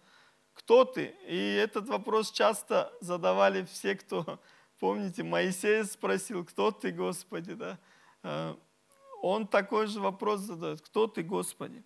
Кто 0.56 0.86
ты? 0.86 1.16
И 1.28 1.56
этот 1.56 1.88
вопрос 1.88 2.32
часто 2.32 2.92
задавали 3.00 3.64
все, 3.66 3.96
кто, 3.96 4.40
помните, 4.80 5.22
Моисей 5.22 5.84
спросил, 5.84 6.44
кто 6.44 6.72
ты, 6.72 6.92
Господи, 6.92 7.54
да? 7.54 7.78
А, 8.24 8.58
он 9.22 9.48
такой 9.48 9.86
же 9.86 10.00
вопрос 10.00 10.42
задает, 10.42 10.82
кто 10.82 11.06
ты, 11.06 11.22
Господи? 11.22 11.84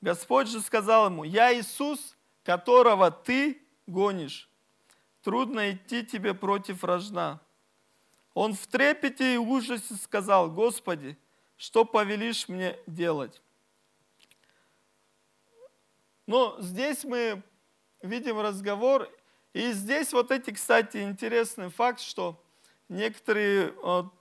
Господь 0.00 0.48
же 0.48 0.60
сказал 0.60 1.06
ему, 1.06 1.24
я 1.24 1.52
Иисус, 1.58 2.16
которого 2.44 3.10
ты 3.10 3.60
гонишь. 3.86 4.48
Трудно 5.22 5.72
идти 5.72 6.04
тебе 6.04 6.34
против 6.34 6.84
рожна. 6.84 7.40
Он 8.32 8.54
в 8.54 8.66
трепете 8.68 9.34
и 9.34 9.36
ужасе 9.36 9.94
сказал, 9.94 10.50
Господи, 10.50 11.18
что 11.56 11.84
повелишь 11.84 12.48
мне 12.48 12.78
делать? 12.86 13.42
Но 16.26 16.56
здесь 16.60 17.04
мы 17.04 17.42
видим 18.00 18.38
разговор, 18.38 19.08
и 19.54 19.72
здесь 19.72 20.12
вот 20.12 20.30
эти, 20.30 20.52
кстати, 20.52 20.98
интересный 20.98 21.70
факт, 21.70 22.00
что 22.00 22.40
некоторые, 22.88 23.72
вот, 23.72 24.12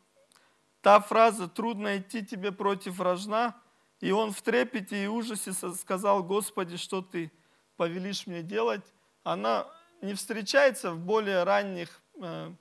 та 0.82 1.00
фраза 1.00 1.48
«трудно 1.48 1.98
идти 1.98 2.26
тебе 2.26 2.52
против 2.52 3.00
рожна», 3.00 3.56
и 4.00 4.12
он 4.12 4.32
в 4.32 4.42
трепете 4.42 5.04
и 5.04 5.08
ужасе 5.08 5.54
сказал, 5.54 6.24
«Господи, 6.24 6.78
что 6.78 7.02
ты 7.02 7.32
повелишь 7.76 8.28
мне 8.28 8.44
делать?» 8.44 8.86
Она 9.24 9.68
не 10.02 10.14
встречается 10.14 10.92
в 10.92 11.00
более 11.00 11.44
ранних 11.44 12.02
э, 12.22 12.52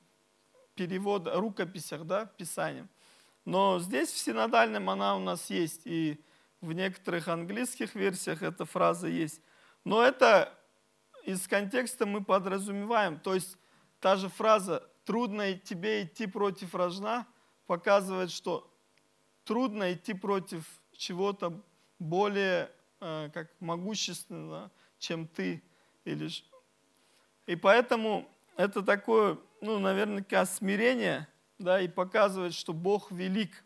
переводах, 0.75 1.37
рукописях, 1.37 2.05
да, 2.05 2.26
Писания. 2.26 2.88
Но 3.45 3.78
здесь 3.78 4.11
в 4.11 4.19
синодальном 4.19 4.90
она 4.90 5.14
у 5.16 5.21
нас 5.21 5.50
есть, 5.50 5.83
и 5.85 6.21
в 6.61 6.73
некоторых 6.73 7.28
английских 7.28 7.95
версиях 7.95 8.43
эта 8.43 8.64
фраза 8.64 9.07
есть. 9.07 9.40
Но 9.85 10.02
это 10.02 10.52
из 11.25 11.47
контекста 11.47 12.07
мы 12.07 12.25
подразумеваем. 12.25 13.21
То 13.21 13.35
есть 13.35 13.57
та 14.00 14.16
же 14.16 14.28
фраза 14.28 14.88
«трудно 15.05 15.55
тебе 15.55 16.05
идти 16.05 16.26
против 16.26 16.75
рожна» 16.75 17.26
показывает, 17.66 18.31
что 18.31 18.73
трудно 19.45 19.93
идти 19.93 20.14
против 20.14 20.64
чего-то 20.97 21.62
более 21.99 22.71
э, 23.00 23.31
как 23.33 23.50
могущественного, 23.61 24.71
чем 24.99 25.26
ты. 25.26 25.62
Или... 26.05 26.29
И 27.47 27.57
поэтому 27.57 28.29
это 28.57 28.83
такое, 28.83 29.38
ну, 29.61 29.79
наверное, 29.79 30.25
смирение, 30.47 31.29
да, 31.59 31.81
и 31.81 31.88
показывает, 31.88 32.55
что 32.55 32.73
Бог 32.73 33.11
велик, 33.11 33.65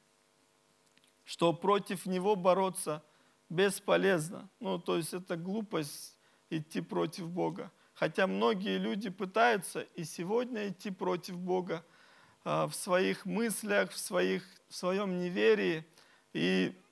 что 1.25 1.53
против 1.53 2.07
Него 2.07 2.37
бороться 2.37 3.03
бесполезно. 3.49 4.49
Ну, 4.61 4.79
то 4.79 4.97
есть 4.97 5.13
это 5.13 5.37
глупость 5.37 6.17
идти 6.51 6.81
против 6.81 7.29
Бога. 7.29 7.71
Хотя 7.95 8.27
многие 8.27 8.79
люди 8.79 9.11
пытаются 9.11 9.83
и 9.95 10.05
сегодня 10.05 10.69
идти 10.69 10.91
против 10.91 11.37
Бога 11.37 11.85
а, 12.45 12.67
в 12.67 12.75
своих 12.75 13.27
мыслях, 13.27 13.91
в, 13.91 13.99
своих, 13.99 14.43
в 14.69 14.75
своем 14.75 15.19
неверии. 15.19 15.85
И 16.33 16.75
э, 16.75 16.90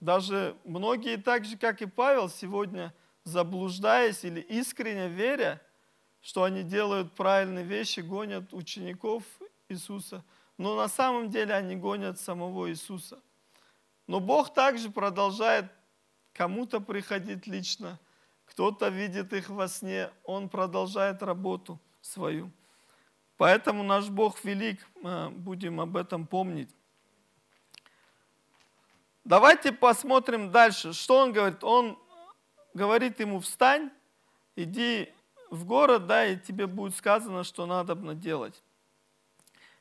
даже 0.00 0.56
многие, 0.64 1.16
так 1.16 1.44
же 1.44 1.56
как 1.56 1.80
и 1.80 1.86
Павел, 1.86 2.28
сегодня 2.28 2.92
заблуждаясь 3.24 4.24
или 4.24 4.40
искренне 4.40 5.08
веря, 5.08 5.62
что 6.20 6.42
они 6.44 6.62
делают 6.62 7.12
правильные 7.12 7.64
вещи, 7.64 8.00
гонят 8.00 8.52
учеников 8.52 9.24
Иисуса, 9.68 10.22
но 10.58 10.76
на 10.76 10.88
самом 10.88 11.30
деле 11.30 11.54
они 11.54 11.74
гонят 11.74 12.20
самого 12.20 12.70
Иисуса. 12.70 13.22
Но 14.06 14.20
Бог 14.20 14.52
также 14.52 14.90
продолжает 14.90 15.72
кому-то 16.34 16.80
приходить 16.80 17.46
лично, 17.46 17.98
кто-то 18.44 18.88
видит 18.88 19.32
их 19.32 19.48
во 19.48 19.68
сне, 19.68 20.10
он 20.24 20.50
продолжает 20.50 21.22
работу 21.22 21.80
свою. 22.02 22.50
Поэтому 23.38 23.82
наш 23.82 24.08
Бог 24.10 24.44
велик, 24.44 24.86
будем 25.30 25.80
об 25.80 25.96
этом 25.96 26.26
помнить. 26.26 26.70
Давайте 29.24 29.72
посмотрим 29.72 30.50
дальше, 30.50 30.92
что 30.92 31.18
он 31.18 31.32
говорит. 31.32 31.64
Он 31.64 31.98
говорит 32.74 33.20
ему, 33.20 33.40
встань, 33.40 33.90
иди 34.54 35.08
в 35.50 35.64
город, 35.64 36.06
да, 36.06 36.26
и 36.26 36.38
тебе 36.38 36.66
будет 36.66 36.94
сказано, 36.94 37.42
что 37.42 37.64
надо 37.64 37.94
делать. 38.14 38.62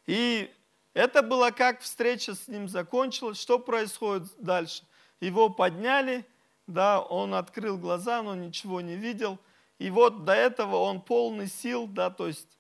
И 0.06 0.50
это 0.94 1.22
было 1.22 1.52
как 1.52 1.82
встреча 1.82 2.36
с 2.36 2.48
ним 2.48 2.70
закончилась. 2.70 3.42
Что 3.42 3.60
происходит 3.60 4.32
дальше? 4.38 4.84
Его 5.20 5.50
подняли, 5.50 6.26
да, 6.68 7.02
он 7.02 7.34
открыл 7.34 7.78
глаза, 7.78 8.22
но 8.22 8.36
ничего 8.36 8.80
не 8.80 8.96
видел. 8.96 9.40
И 9.78 9.90
вот 9.90 10.24
до 10.24 10.34
этого 10.34 10.78
он 10.78 11.02
полный 11.02 11.48
сил, 11.48 11.88
да, 11.88 12.10
то 12.10 12.28
есть, 12.28 12.58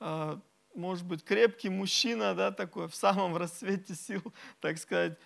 э, 0.00 0.36
может 0.74 1.04
быть, 1.04 1.24
крепкий 1.24 1.68
мужчина, 1.68 2.34
да, 2.34 2.52
такой 2.52 2.88
в 2.88 2.94
самом 2.94 3.36
расцвете 3.36 3.94
сил, 3.94 4.22
так 4.60 4.78
сказать. 4.78 5.18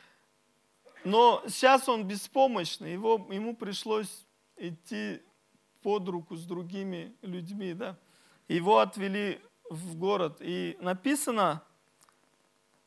Но 1.07 1.41
сейчас 1.47 1.89
он 1.89 2.03
беспомощный, 2.03 2.93
его, 2.93 3.29
ему 3.31 3.55
пришлось 3.55 4.27
идти 4.57 5.23
под 5.81 6.09
руку 6.09 6.35
с 6.35 6.45
другими 6.45 7.15
людьми, 7.23 7.75
да. 7.75 7.97
Его 8.49 8.81
отвели 8.81 9.41
в 9.71 9.95
город. 9.95 10.39
И 10.41 10.77
написано, 10.81 11.63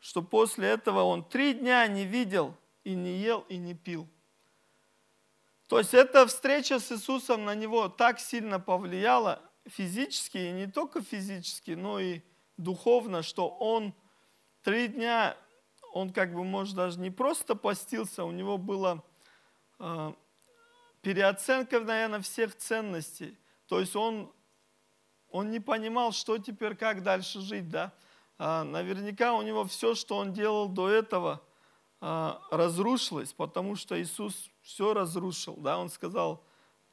что 0.01 0.21
после 0.21 0.67
этого 0.67 1.03
он 1.03 1.23
три 1.23 1.53
дня 1.53 1.87
не 1.87 2.03
видел 2.03 2.57
и 2.83 2.93
не 2.93 3.19
ел 3.19 3.45
и 3.47 3.55
не 3.55 3.73
пил. 3.73 4.05
То 5.67 5.79
есть 5.79 5.93
эта 5.93 6.27
встреча 6.27 6.81
с 6.81 6.91
Иисусом 6.91 7.45
на 7.45 7.55
него 7.55 7.87
так 7.87 8.19
сильно 8.19 8.59
повлияла 8.59 9.41
физически, 9.65 10.39
и 10.39 10.51
не 10.51 10.67
только 10.67 11.01
физически, 11.01 11.71
но 11.71 12.01
и 12.01 12.19
духовно, 12.57 13.23
что 13.23 13.47
он 13.47 13.93
три 14.61 14.89
дня, 14.89 15.37
он 15.93 16.11
как 16.11 16.33
бы, 16.33 16.43
может, 16.43 16.75
даже 16.75 16.99
не 16.99 17.11
просто 17.11 17.55
постился, 17.55 18.23
у 18.23 18.31
него 18.31 18.57
была 18.57 19.03
э, 19.79 20.13
переоценка, 21.01 21.79
наверное, 21.79 22.21
всех 22.21 22.55
ценностей. 22.55 23.37
То 23.67 23.79
есть 23.79 23.95
он, 23.95 24.31
он 25.29 25.51
не 25.51 25.59
понимал, 25.59 26.11
что 26.11 26.37
теперь, 26.37 26.75
как 26.75 27.03
дальше 27.03 27.39
жить, 27.39 27.69
да. 27.69 27.93
А, 28.37 28.63
наверняка 28.63 29.33
у 29.33 29.41
него 29.41 29.65
все, 29.65 29.95
что 29.95 30.17
он 30.17 30.33
делал 30.33 30.69
до 30.69 30.89
этого, 30.89 31.41
а, 32.01 32.41
разрушилось, 32.51 33.33
потому 33.33 33.75
что 33.75 34.01
Иисус 34.01 34.49
все 34.61 34.93
разрушил. 34.93 35.55
Да? 35.57 35.77
Он 35.77 35.89
сказал, 35.89 36.43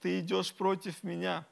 ты 0.00 0.20
идешь 0.20 0.52
против 0.52 1.02
меня. 1.02 1.46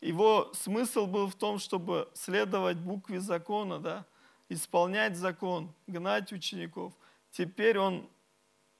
Его 0.00 0.50
смысл 0.54 1.06
был 1.06 1.28
в 1.28 1.34
том, 1.34 1.58
чтобы 1.58 2.10
следовать 2.14 2.78
букве 2.78 3.20
закона, 3.20 3.78
да? 3.78 4.06
Исполнять 4.54 5.16
закон, 5.16 5.72
гнать 5.86 6.32
учеников. 6.32 6.92
Теперь 7.30 7.78
он 7.78 8.08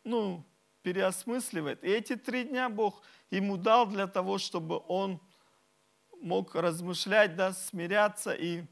ну, 0.04 0.44
переосмысливает. 0.82 1.82
И 1.84 1.88
эти 1.88 2.16
три 2.16 2.44
дня 2.44 2.68
Бог 2.68 3.02
ему 3.30 3.56
дал 3.56 3.86
для 3.86 4.06
того, 4.06 4.38
чтобы 4.38 4.82
он 4.88 5.20
мог 6.20 6.54
размышлять, 6.54 7.36
да, 7.36 7.52
смиряться. 7.52 8.32
И, 8.32 8.64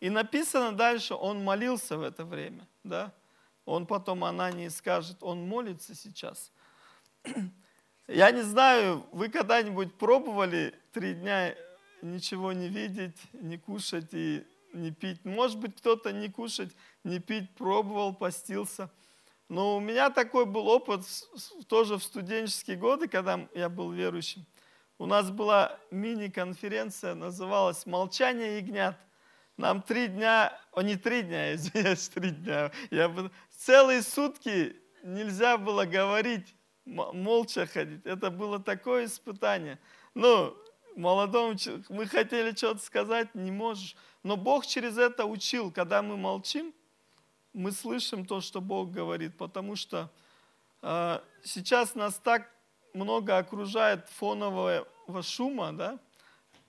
и 0.00 0.10
написано 0.10 0.72
дальше, 0.72 1.14
он 1.14 1.44
молился 1.44 1.96
в 1.96 2.02
это 2.02 2.24
время. 2.24 2.66
Да? 2.84 3.12
Он 3.64 3.86
потом 3.86 4.24
Анании 4.24 4.68
скажет, 4.68 5.18
он 5.20 5.46
молится 5.46 5.94
сейчас. 5.94 6.52
Я 8.08 8.30
не 8.32 8.42
знаю, 8.42 9.06
вы 9.12 9.28
когда-нибудь 9.28 9.94
пробовали 9.94 10.74
три 10.92 11.14
дня 11.14 11.54
ничего 12.02 12.52
не 12.52 12.68
видеть, 12.68 13.16
не 13.32 13.58
кушать 13.58 14.12
и 14.12 14.44
не 14.72 14.90
пить? 14.90 15.24
Может 15.24 15.58
быть, 15.58 15.76
кто-то 15.76 16.12
не 16.12 16.28
кушать, 16.28 16.74
не 17.04 17.18
пить 17.18 17.54
пробовал, 17.54 18.14
постился. 18.14 18.90
Но 19.48 19.76
у 19.76 19.80
меня 19.80 20.10
такой 20.10 20.46
был 20.46 20.68
опыт 20.68 21.02
тоже 21.68 21.96
в 21.96 22.02
студенческие 22.02 22.76
годы, 22.76 23.08
когда 23.08 23.48
я 23.54 23.68
был 23.68 23.90
верующим. 23.92 24.46
У 24.98 25.06
нас 25.06 25.30
была 25.30 25.78
мини-конференция, 25.90 27.14
называлась 27.14 27.86
«Молчание 27.86 28.58
ягнят». 28.58 28.96
Нам 29.56 29.82
три 29.82 30.06
дня, 30.08 30.58
о, 30.72 30.82
не 30.82 30.96
три 30.96 31.22
дня, 31.22 31.54
извиняюсь, 31.54 32.08
три 32.08 32.30
дня. 32.30 32.72
Я, 32.90 33.14
целые 33.50 34.02
сутки 34.02 34.76
нельзя 35.02 35.58
было 35.58 35.84
говорить 35.84 36.54
молча 36.84 37.66
ходить. 37.66 38.04
Это 38.04 38.30
было 38.30 38.58
такое 38.58 39.04
испытание. 39.04 39.78
Ну, 40.14 40.56
молодому 40.96 41.56
человеку, 41.56 41.92
мы 41.92 42.06
хотели 42.06 42.54
что-то 42.54 42.80
сказать, 42.80 43.34
не 43.34 43.50
можешь. 43.50 43.96
Но 44.22 44.36
Бог 44.36 44.66
через 44.66 44.98
это 44.98 45.24
учил, 45.24 45.70
когда 45.70 46.02
мы 46.02 46.16
молчим, 46.16 46.72
мы 47.52 47.72
слышим 47.72 48.24
то, 48.24 48.40
что 48.40 48.60
Бог 48.60 48.90
говорит, 48.90 49.36
потому 49.36 49.76
что 49.76 50.10
э, 50.82 51.20
сейчас 51.44 51.94
нас 51.94 52.14
так 52.14 52.50
много 52.94 53.38
окружает 53.38 54.08
фонового 54.08 54.86
шума, 55.22 55.72
да? 55.72 55.98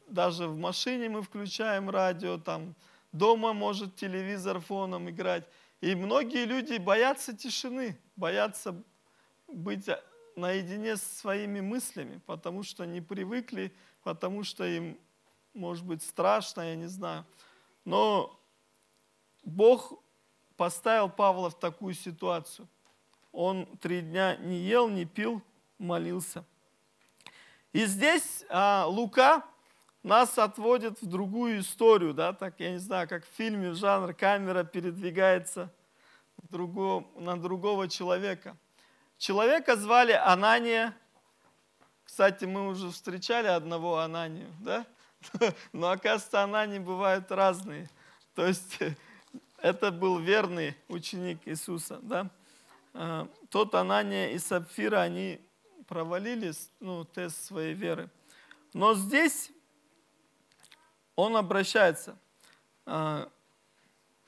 Даже 0.07 0.47
в 0.47 0.57
машине 0.57 1.09
мы 1.09 1.21
включаем 1.21 1.89
радио, 1.89 2.37
там 2.37 2.75
дома 3.11 3.53
может 3.53 3.95
телевизор 3.95 4.59
фоном 4.59 5.09
играть. 5.09 5.45
И 5.81 5.95
многие 5.95 6.45
люди 6.45 6.77
боятся 6.77 7.35
тишины, 7.35 7.97
боятся 8.15 8.75
быть 9.47 9.87
наедине 10.35 10.97
с 10.97 11.03
своими 11.03 11.61
мыслями, 11.61 12.19
потому 12.25 12.63
что 12.63 12.85
не 12.85 13.01
привыкли, 13.01 13.73
потому 14.03 14.43
что 14.43 14.65
им, 14.65 14.97
может 15.53 15.85
быть, 15.85 16.03
страшно, 16.03 16.61
я 16.61 16.75
не 16.75 16.87
знаю. 16.87 17.25
Но 17.85 18.39
Бог 19.43 19.93
поставил 20.55 21.09
Павла 21.09 21.49
в 21.49 21.59
такую 21.59 21.93
ситуацию. 21.93 22.67
Он 23.31 23.65
три 23.77 24.01
дня 24.01 24.35
не 24.37 24.57
ел, 24.59 24.87
не 24.87 25.05
пил, 25.05 25.41
молился. 25.77 26.45
И 27.71 27.85
здесь 27.85 28.45
а, 28.49 28.85
Лука 28.85 29.43
нас 30.03 30.37
отводит 30.37 31.01
в 31.01 31.05
другую 31.07 31.61
историю, 31.61 32.13
да, 32.13 32.33
так, 32.33 32.59
я 32.59 32.71
не 32.71 32.77
знаю, 32.77 33.07
как 33.07 33.25
в 33.25 33.29
фильме, 33.35 33.73
жанр 33.73 34.13
камера 34.13 34.63
передвигается 34.63 35.73
другого, 36.49 37.05
на 37.19 37.39
другого 37.39 37.87
человека. 37.87 38.57
Человека 39.17 39.75
звали 39.75 40.11
Анания, 40.11 40.95
Кстати, 42.03 42.45
мы 42.45 42.67
уже 42.67 42.89
встречали 42.91 43.47
одного 43.47 43.97
Ананию, 43.99 44.49
да? 44.59 44.85
Но 45.73 45.89
оказывается, 45.89 46.43
Анании 46.43 46.79
бывают 46.79 47.31
разные. 47.31 47.89
То 48.35 48.45
есть 48.45 48.77
это 49.57 49.91
был 49.91 50.19
верный 50.19 50.75
ученик 50.87 51.39
Иисуса, 51.45 51.99
да? 52.01 52.29
А, 52.93 53.27
тот 53.49 53.73
Анания 53.75 54.29
и 54.31 54.39
Сапфира, 54.39 55.01
они 55.01 55.39
провалили 55.87 56.53
ну, 56.79 57.05
тест 57.05 57.45
своей 57.45 57.73
веры. 57.73 58.09
Но 58.73 58.93
здесь 58.93 59.51
он 61.15 61.35
обращается. 61.35 62.17
А, 62.85 63.29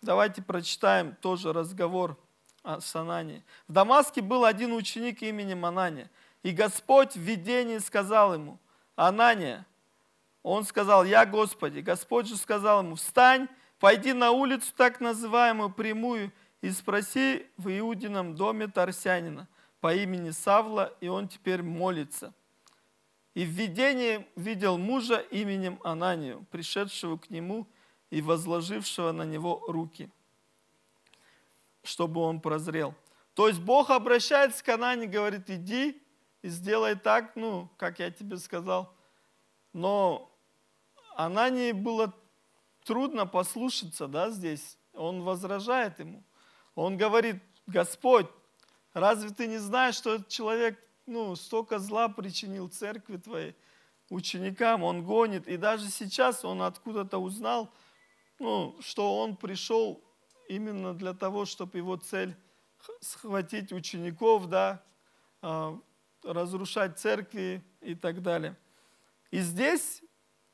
давайте 0.02 0.42
прочитаем 0.42 1.16
тоже 1.16 1.54
разговор 1.54 2.18
с 2.64 2.96
Ананией. 2.96 3.44
В 3.68 3.74
Дамаске 3.74 4.22
был 4.22 4.46
один 4.46 4.74
ученик 4.74 5.22
именем 5.22 5.66
Анания. 5.66 6.10
И 6.46 6.52
Господь 6.52 7.16
в 7.16 7.20
видении 7.20 7.80
сказал 7.80 8.36
ему, 8.36 8.60
Анания, 8.96 9.66
он 10.44 10.64
сказал, 10.64 11.04
я 11.04 11.26
Господи. 11.26 11.80
Господь 11.80 12.28
же 12.28 12.38
сказал 12.38 12.84
ему, 12.84 12.94
встань, 12.98 13.48
пойди 13.80 14.14
на 14.14 14.30
улицу 14.30 14.72
так 14.78 15.02
называемую 15.02 15.72
прямую 15.72 16.32
и 16.62 16.70
спроси 16.70 17.48
в 17.58 17.68
Иудином 17.76 18.36
доме 18.36 18.68
Тарсянина 18.68 19.48
по 19.80 19.96
имени 19.96 20.30
Савла, 20.30 20.94
и 21.02 21.08
он 21.08 21.28
теперь 21.28 21.64
молится. 21.64 22.32
И 23.34 23.44
в 23.44 23.50
видении 23.50 24.28
видел 24.36 24.78
мужа 24.78 25.18
именем 25.32 25.80
Ананию, 25.84 26.46
пришедшего 26.52 27.18
к 27.18 27.32
нему 27.32 27.68
и 28.12 28.22
возложившего 28.22 29.12
на 29.14 29.24
него 29.24 29.64
руки, 29.68 30.12
чтобы 31.82 32.22
он 32.22 32.40
прозрел. 32.40 32.94
То 33.34 33.48
есть 33.48 33.62
Бог 33.62 33.90
обращается 33.90 34.64
к 34.64 34.70
Анане, 34.70 35.08
говорит, 35.08 35.50
иди 35.50 36.05
и 36.46 36.50
сделай 36.50 36.94
так, 36.94 37.36
ну, 37.36 37.72
как 37.76 37.98
я 37.98 38.12
тебе 38.12 38.38
сказал. 38.38 38.96
Но 39.74 40.32
Анании 41.16 41.72
было 41.72 42.14
трудно 42.84 43.26
послушаться, 43.26 44.08
да, 44.08 44.30
здесь. 44.30 44.78
Он 44.94 45.24
возражает 45.24 45.98
ему. 45.98 46.24
Он 46.76 46.98
говорит, 46.98 47.42
Господь, 47.66 48.28
разве 48.94 49.32
ты 49.32 49.48
не 49.48 49.58
знаешь, 49.58 49.96
что 49.96 50.14
этот 50.14 50.28
человек 50.28 50.80
ну, 51.08 51.36
столько 51.36 51.80
зла 51.80 52.10
причинил 52.10 52.70
церкви 52.70 53.18
твоей, 53.18 53.56
ученикам, 54.12 54.84
он 54.84 55.04
гонит. 55.04 55.48
И 55.48 55.58
даже 55.58 55.90
сейчас 55.90 56.46
он 56.46 56.62
откуда-то 56.62 57.18
узнал, 57.18 57.74
ну, 58.38 58.78
что 58.82 59.18
он 59.18 59.36
пришел 59.36 60.00
именно 60.48 60.94
для 60.94 61.16
того, 61.16 61.46
чтобы 61.46 61.80
его 61.80 61.98
цель 61.98 62.36
схватить 63.02 63.72
учеников, 63.72 64.48
да, 64.48 64.84
а, 65.42 65.80
разрушать 66.26 67.00
церкви 67.00 67.64
и 67.82 67.96
так 67.96 68.22
далее. 68.22 68.58
И 69.32 69.40
здесь 69.40 70.04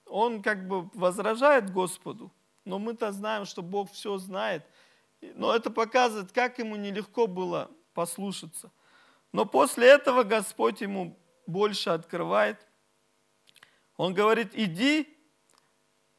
он 0.05 0.43
как 0.43 0.67
бы 0.67 0.89
возражает 0.93 1.71
Господу, 1.71 2.31
но 2.65 2.79
мы-то 2.79 3.11
знаем, 3.11 3.45
что 3.45 3.61
Бог 3.61 3.91
все 3.91 4.17
знает. 4.17 4.65
Но 5.35 5.55
это 5.55 5.69
показывает, 5.71 6.31
как 6.31 6.59
ему 6.59 6.75
нелегко 6.75 7.27
было 7.27 7.71
послушаться– 7.93 8.71
но 9.31 9.45
после 9.45 9.87
этого 9.87 10.23
Господь 10.23 10.81
ему 10.81 11.17
больше 11.47 11.89
открывает. 11.89 12.65
Он 13.95 14.13
говорит, 14.13 14.51
иди, 14.53 15.07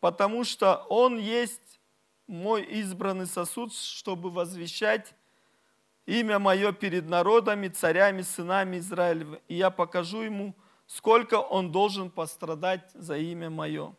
потому 0.01 0.45
что 0.45 0.87
Он 0.89 1.19
есть 1.19 1.81
мой 2.27 2.63
избранный 2.65 3.27
сосуд, 3.27 3.75
чтобы 3.75 4.31
возвещать 4.31 5.15
имя 6.07 6.39
мое 6.39 6.73
перед 6.73 7.09
народами, 7.09 7.69
царями, 7.69 8.23
сынами 8.23 8.79
Израилева. 8.79 9.41
И 9.49 9.55
я 9.55 9.71
покажу 9.71 10.23
ему, 10.23 10.55
сколько 10.87 11.41
он 11.41 11.73
должен 11.73 12.11
пострадать 12.11 12.91
за 12.95 13.17
имя 13.17 13.51
мое. 13.51 13.95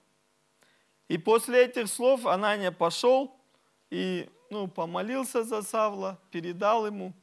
И 1.07 1.17
после 1.17 1.65
этих 1.65 1.87
слов 1.87 2.25
Анания 2.25 2.71
пошел 2.71 3.35
и 3.89 4.29
ну, 4.49 4.67
помолился 4.67 5.43
за 5.43 5.61
Савла, 5.61 6.19
передал 6.31 6.85
ему. 6.85 7.13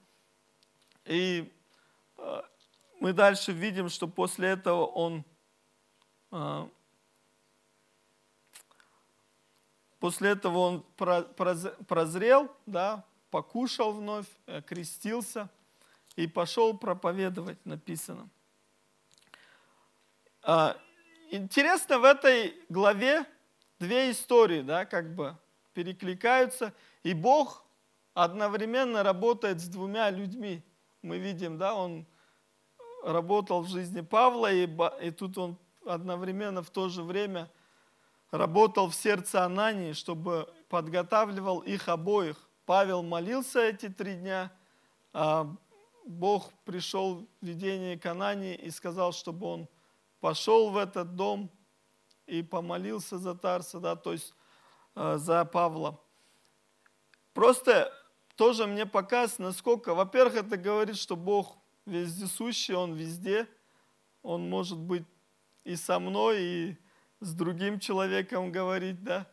И 1.04 1.52
мы 3.00 3.12
дальше 3.12 3.52
видим, 3.52 3.88
что 3.88 4.06
после 4.06 4.50
этого 4.50 4.84
он 4.84 5.24
а, 6.30 6.68
после 9.98 10.30
этого 10.30 10.58
он 10.58 10.84
прозрел, 11.86 12.50
да, 12.66 13.04
покушал 13.30 13.92
вновь, 13.92 14.26
э, 14.46 14.62
крестился 14.62 15.48
и 16.16 16.26
пошел 16.26 16.76
проповедовать, 16.76 17.64
написано. 17.64 18.28
А, 20.42 20.76
интересно, 21.30 21.98
в 21.98 22.04
этой 22.04 22.54
главе 22.68 23.26
две 23.78 24.10
истории, 24.10 24.62
да, 24.62 24.84
как 24.84 25.14
бы 25.14 25.36
перекликаются, 25.72 26.74
и 27.02 27.14
Бог 27.14 27.64
одновременно 28.14 29.02
работает 29.02 29.60
с 29.60 29.68
двумя 29.68 30.10
людьми. 30.10 30.62
Мы 31.02 31.18
видим, 31.18 31.58
да, 31.58 31.74
он 31.74 32.06
работал 33.02 33.62
в 33.62 33.68
жизни 33.68 34.00
Павла, 34.00 34.52
и, 34.52 34.68
и 35.02 35.10
тут 35.10 35.38
он 35.38 35.56
одновременно 35.86 36.62
в 36.62 36.70
то 36.70 36.88
же 36.88 37.02
время 37.02 37.50
работал 38.30 38.88
в 38.88 38.94
сердце 38.94 39.44
Анании, 39.44 39.92
чтобы 39.92 40.52
подготавливал 40.68 41.60
их 41.60 41.88
обоих. 41.88 42.49
Павел 42.70 43.02
молился 43.02 43.62
эти 43.62 43.88
три 43.88 44.14
дня, 44.14 44.52
а 45.12 45.56
Бог 46.06 46.52
пришел 46.64 47.26
в 47.40 47.44
видение 47.44 47.98
к 47.98 48.14
и 48.14 48.70
сказал, 48.70 49.12
чтобы 49.12 49.44
он 49.48 49.68
пошел 50.20 50.70
в 50.70 50.76
этот 50.76 51.16
дом 51.16 51.50
и 52.28 52.44
помолился 52.44 53.18
за 53.18 53.34
Тарса, 53.34 53.80
да, 53.80 53.96
то 53.96 54.12
есть 54.12 54.32
э, 54.94 55.16
за 55.18 55.44
Павла. 55.46 56.00
Просто 57.34 57.92
тоже 58.36 58.68
мне 58.68 58.86
показывает, 58.86 59.52
насколько, 59.52 59.92
во-первых, 59.92 60.36
это 60.36 60.56
говорит, 60.56 60.96
что 60.96 61.16
Бог 61.16 61.56
вездесущий, 61.86 62.76
Он 62.76 62.94
везде. 62.94 63.48
Он 64.22 64.48
может 64.48 64.78
быть 64.78 65.06
и 65.64 65.74
со 65.74 65.98
мной, 65.98 66.40
и 66.40 66.78
с 67.18 67.34
другим 67.34 67.80
человеком 67.80 68.52
говорить, 68.52 69.02
да. 69.02 69.26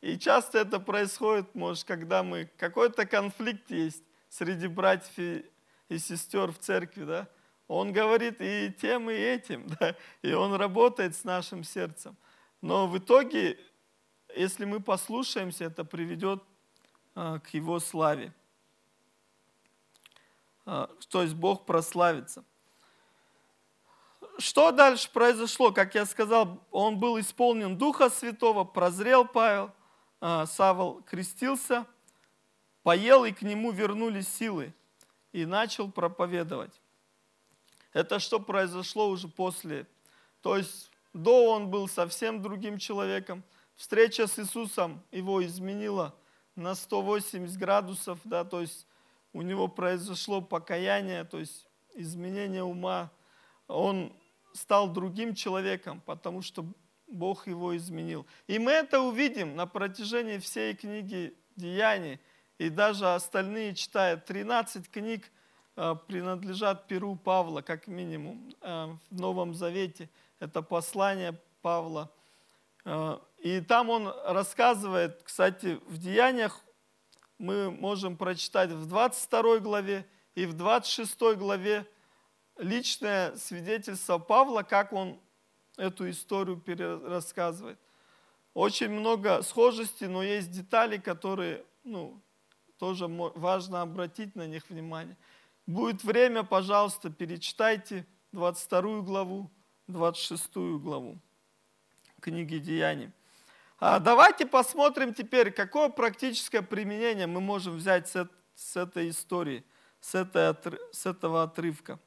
И 0.00 0.18
часто 0.18 0.58
это 0.58 0.80
происходит, 0.80 1.54
может, 1.54 1.84
когда 1.84 2.22
мы, 2.22 2.50
какой-то 2.56 3.04
конфликт 3.04 3.70
есть 3.70 4.02
среди 4.30 4.66
братьев 4.66 5.18
и, 5.18 5.44
и 5.88 5.98
сестер 5.98 6.52
в 6.52 6.58
церкви, 6.58 7.04
да. 7.04 7.28
Он 7.68 7.92
говорит 7.92 8.40
и 8.40 8.74
тем, 8.80 9.10
и 9.10 9.14
этим, 9.14 9.66
да, 9.80 9.94
и 10.22 10.32
он 10.32 10.54
работает 10.54 11.14
с 11.14 11.24
нашим 11.24 11.64
сердцем. 11.64 12.16
Но 12.62 12.86
в 12.86 12.98
итоге, 12.98 13.58
если 14.34 14.64
мы 14.64 14.80
послушаемся, 14.80 15.64
это 15.64 15.84
приведет 15.84 16.42
а, 17.14 17.38
к 17.38 17.50
его 17.54 17.78
славе. 17.78 18.32
А, 20.64 20.90
то 21.10 21.22
есть 21.22 21.34
Бог 21.34 21.66
прославится. 21.66 22.44
Что 24.38 24.70
дальше 24.70 25.10
произошло? 25.12 25.72
Как 25.72 25.94
я 25.94 26.06
сказал, 26.06 26.66
он 26.70 26.98
был 26.98 27.20
исполнен 27.20 27.76
Духа 27.76 28.08
Святого, 28.08 28.64
прозрел 28.64 29.26
Павел, 29.26 29.72
Савол 30.20 31.02
крестился, 31.02 31.86
поел, 32.82 33.24
и 33.24 33.32
к 33.32 33.42
нему 33.42 33.70
вернулись 33.70 34.28
силы, 34.28 34.74
и 35.32 35.46
начал 35.46 35.90
проповедовать. 35.90 36.80
Это 37.92 38.18
что 38.18 38.38
произошло 38.38 39.08
уже 39.08 39.28
после. 39.28 39.86
То 40.42 40.56
есть 40.56 40.90
до 41.12 41.52
он 41.52 41.70
был 41.70 41.88
совсем 41.88 42.42
другим 42.42 42.78
человеком. 42.78 43.42
Встреча 43.76 44.26
с 44.26 44.38
Иисусом 44.38 45.02
его 45.10 45.44
изменила 45.44 46.14
на 46.54 46.74
180 46.74 47.58
градусов, 47.58 48.18
да, 48.24 48.44
то 48.44 48.60
есть 48.60 48.86
у 49.32 49.42
него 49.42 49.68
произошло 49.68 50.40
покаяние, 50.40 51.24
то 51.24 51.38
есть 51.38 51.66
изменение 51.94 52.62
ума. 52.62 53.10
Он 53.66 54.12
стал 54.52 54.88
другим 54.88 55.34
человеком, 55.34 56.00
потому 56.04 56.42
что 56.42 56.64
Бог 57.10 57.46
его 57.46 57.76
изменил. 57.76 58.26
И 58.46 58.58
мы 58.58 58.72
это 58.72 59.00
увидим 59.00 59.56
на 59.56 59.66
протяжении 59.66 60.38
всей 60.38 60.74
книги 60.74 61.34
Деяний. 61.56 62.20
И 62.58 62.68
даже 62.68 63.12
остальные 63.12 63.74
читают. 63.74 64.24
13 64.26 64.90
книг 64.90 65.30
э, 65.76 65.94
принадлежат 66.06 66.86
Перу 66.86 67.16
Павла, 67.16 67.62
как 67.62 67.86
минимум, 67.86 68.52
э, 68.60 68.86
в 69.10 69.20
Новом 69.20 69.54
Завете. 69.54 70.08
Это 70.38 70.62
послание 70.62 71.38
Павла. 71.62 72.10
Э, 72.84 73.18
и 73.38 73.60
там 73.60 73.90
он 73.90 74.12
рассказывает, 74.24 75.22
кстати, 75.22 75.80
в 75.86 75.98
Деяниях 75.98 76.60
мы 77.38 77.70
можем 77.70 78.16
прочитать 78.16 78.70
в 78.70 78.86
22 78.86 79.58
главе 79.60 80.06
и 80.34 80.44
в 80.46 80.52
26 80.52 81.36
главе 81.36 81.86
личное 82.58 83.34
свидетельство 83.36 84.18
Павла, 84.18 84.62
как 84.62 84.92
он 84.92 85.18
эту 85.80 86.10
историю 86.10 86.58
перерассказывает. 86.58 87.78
Очень 88.52 88.90
много 88.90 89.42
схожестей, 89.42 90.08
но 90.08 90.22
есть 90.22 90.50
детали, 90.50 90.98
которые 90.98 91.64
ну, 91.84 92.20
тоже 92.78 93.06
важно 93.08 93.80
обратить 93.80 94.36
на 94.36 94.46
них 94.46 94.68
внимание. 94.68 95.16
Будет 95.66 96.04
время, 96.04 96.42
пожалуйста, 96.42 97.10
перечитайте 97.10 98.06
22 98.32 99.00
главу, 99.00 99.50
26 99.86 100.56
главу 100.78 101.18
книги 102.20 102.58
Деяний. 102.58 103.10
А 103.78 103.98
давайте 103.98 104.44
посмотрим 104.44 105.14
теперь, 105.14 105.50
какое 105.50 105.88
практическое 105.88 106.60
применение 106.60 107.26
мы 107.26 107.40
можем 107.40 107.76
взять 107.76 108.08
с, 108.08 108.28
с 108.54 108.76
этой 108.76 109.08
истории, 109.08 109.64
с, 110.00 110.14
этой, 110.14 110.78
с 110.92 111.06
этого 111.06 111.44
отрывка. 111.44 111.98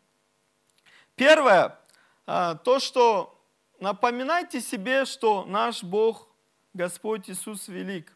Первое, 1.15 1.79
а, 2.27 2.55
то, 2.55 2.79
что 2.79 3.42
напоминайте 3.79 4.62
себе, 4.62 5.05
что 5.05 5.45
наш 5.45 5.83
Бог, 5.83 6.27
Господь 6.73 7.29
Иисус 7.29 7.67
велик. 7.67 8.15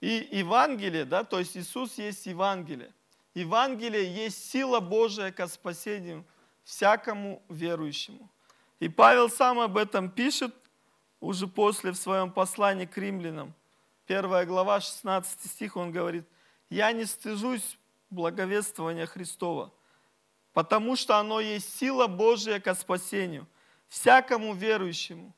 И 0.00 0.28
Евангелие, 0.32 1.04
да, 1.04 1.24
то 1.24 1.38
есть 1.38 1.56
Иисус 1.56 1.98
есть 1.98 2.26
Евангелие. 2.26 2.92
Евангелие 3.34 4.04
есть 4.04 4.50
сила 4.50 4.80
Божия 4.80 5.32
к 5.32 5.46
спасению 5.48 6.24
всякому 6.62 7.42
верующему. 7.48 8.30
И 8.80 8.88
Павел 8.88 9.30
сам 9.30 9.60
об 9.60 9.76
этом 9.76 10.10
пишет 10.10 10.54
уже 11.20 11.46
после 11.46 11.92
в 11.92 11.96
своем 11.96 12.30
послании 12.30 12.86
к 12.86 12.96
римлянам. 12.98 13.54
Первая 14.06 14.44
глава, 14.44 14.80
16 14.80 15.50
стих, 15.50 15.76
он 15.76 15.90
говорит, 15.90 16.26
«Я 16.68 16.92
не 16.92 17.06
стыжусь 17.06 17.78
благовествования 18.10 19.06
Христова, 19.06 19.72
потому 20.52 20.96
что 20.96 21.16
оно 21.18 21.40
есть 21.40 21.76
сила 21.76 22.06
Божия 22.06 22.60
ко 22.60 22.74
спасению, 22.74 23.46
всякому 23.88 24.54
верующему, 24.54 25.34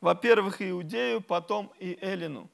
во-первых, 0.00 0.60
иудею, 0.60 1.20
потом 1.20 1.72
и 1.78 1.98
эллину». 2.00 2.50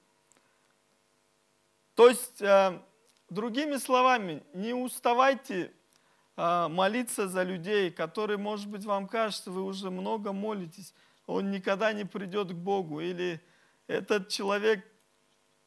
То 1.94 2.08
есть, 2.08 2.40
э, 2.40 2.80
другими 3.28 3.76
словами, 3.76 4.42
не 4.54 4.72
уставайте 4.72 5.72
э, 6.36 6.68
молиться 6.68 7.28
за 7.28 7.42
людей, 7.42 7.90
которые, 7.90 8.38
может 8.38 8.68
быть, 8.68 8.84
вам 8.84 9.06
кажется, 9.06 9.50
вы 9.50 9.62
уже 9.62 9.90
много 9.90 10.32
молитесь, 10.32 10.94
он 11.26 11.50
никогда 11.50 11.92
не 11.92 12.04
придет 12.04 12.48
к 12.48 12.54
Богу, 12.54 13.00
или 13.00 13.40
этот 13.86 14.28
человек, 14.28 14.84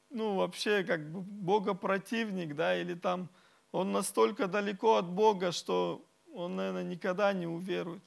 ну, 0.10 0.36
вообще, 0.36 0.84
как 0.84 1.12
бы 1.12 1.22
богопротивник, 1.22 2.56
да, 2.56 2.76
или 2.76 2.96
там 2.96 3.30
он 3.72 3.92
настолько 3.92 4.48
далеко 4.48 4.98
от 4.98 5.10
Бога, 5.10 5.52
что 5.52 6.06
он, 6.34 6.56
наверное, 6.56 6.84
никогда 6.84 7.34
не 7.34 7.48
уверует. 7.48 8.02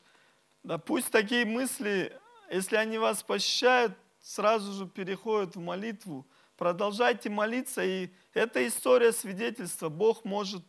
Да 0.67 0.79
пусть 0.79 1.13
такие 1.13 1.45
мысли, 1.45 2.13
если 2.51 2.75
они 2.75 2.99
вас 2.99 3.23
посещают, 3.23 3.97
сразу 4.21 4.73
же 4.73 4.89
переходят 4.89 5.55
в 5.55 5.61
молитву. 5.61 6.27
Продолжайте 6.57 7.31
молиться, 7.31 7.85
и 7.85 8.11
эта 8.35 8.67
история 8.67 9.13
свидетельства. 9.13 9.91
Бог 9.91 10.25
может 10.25 10.65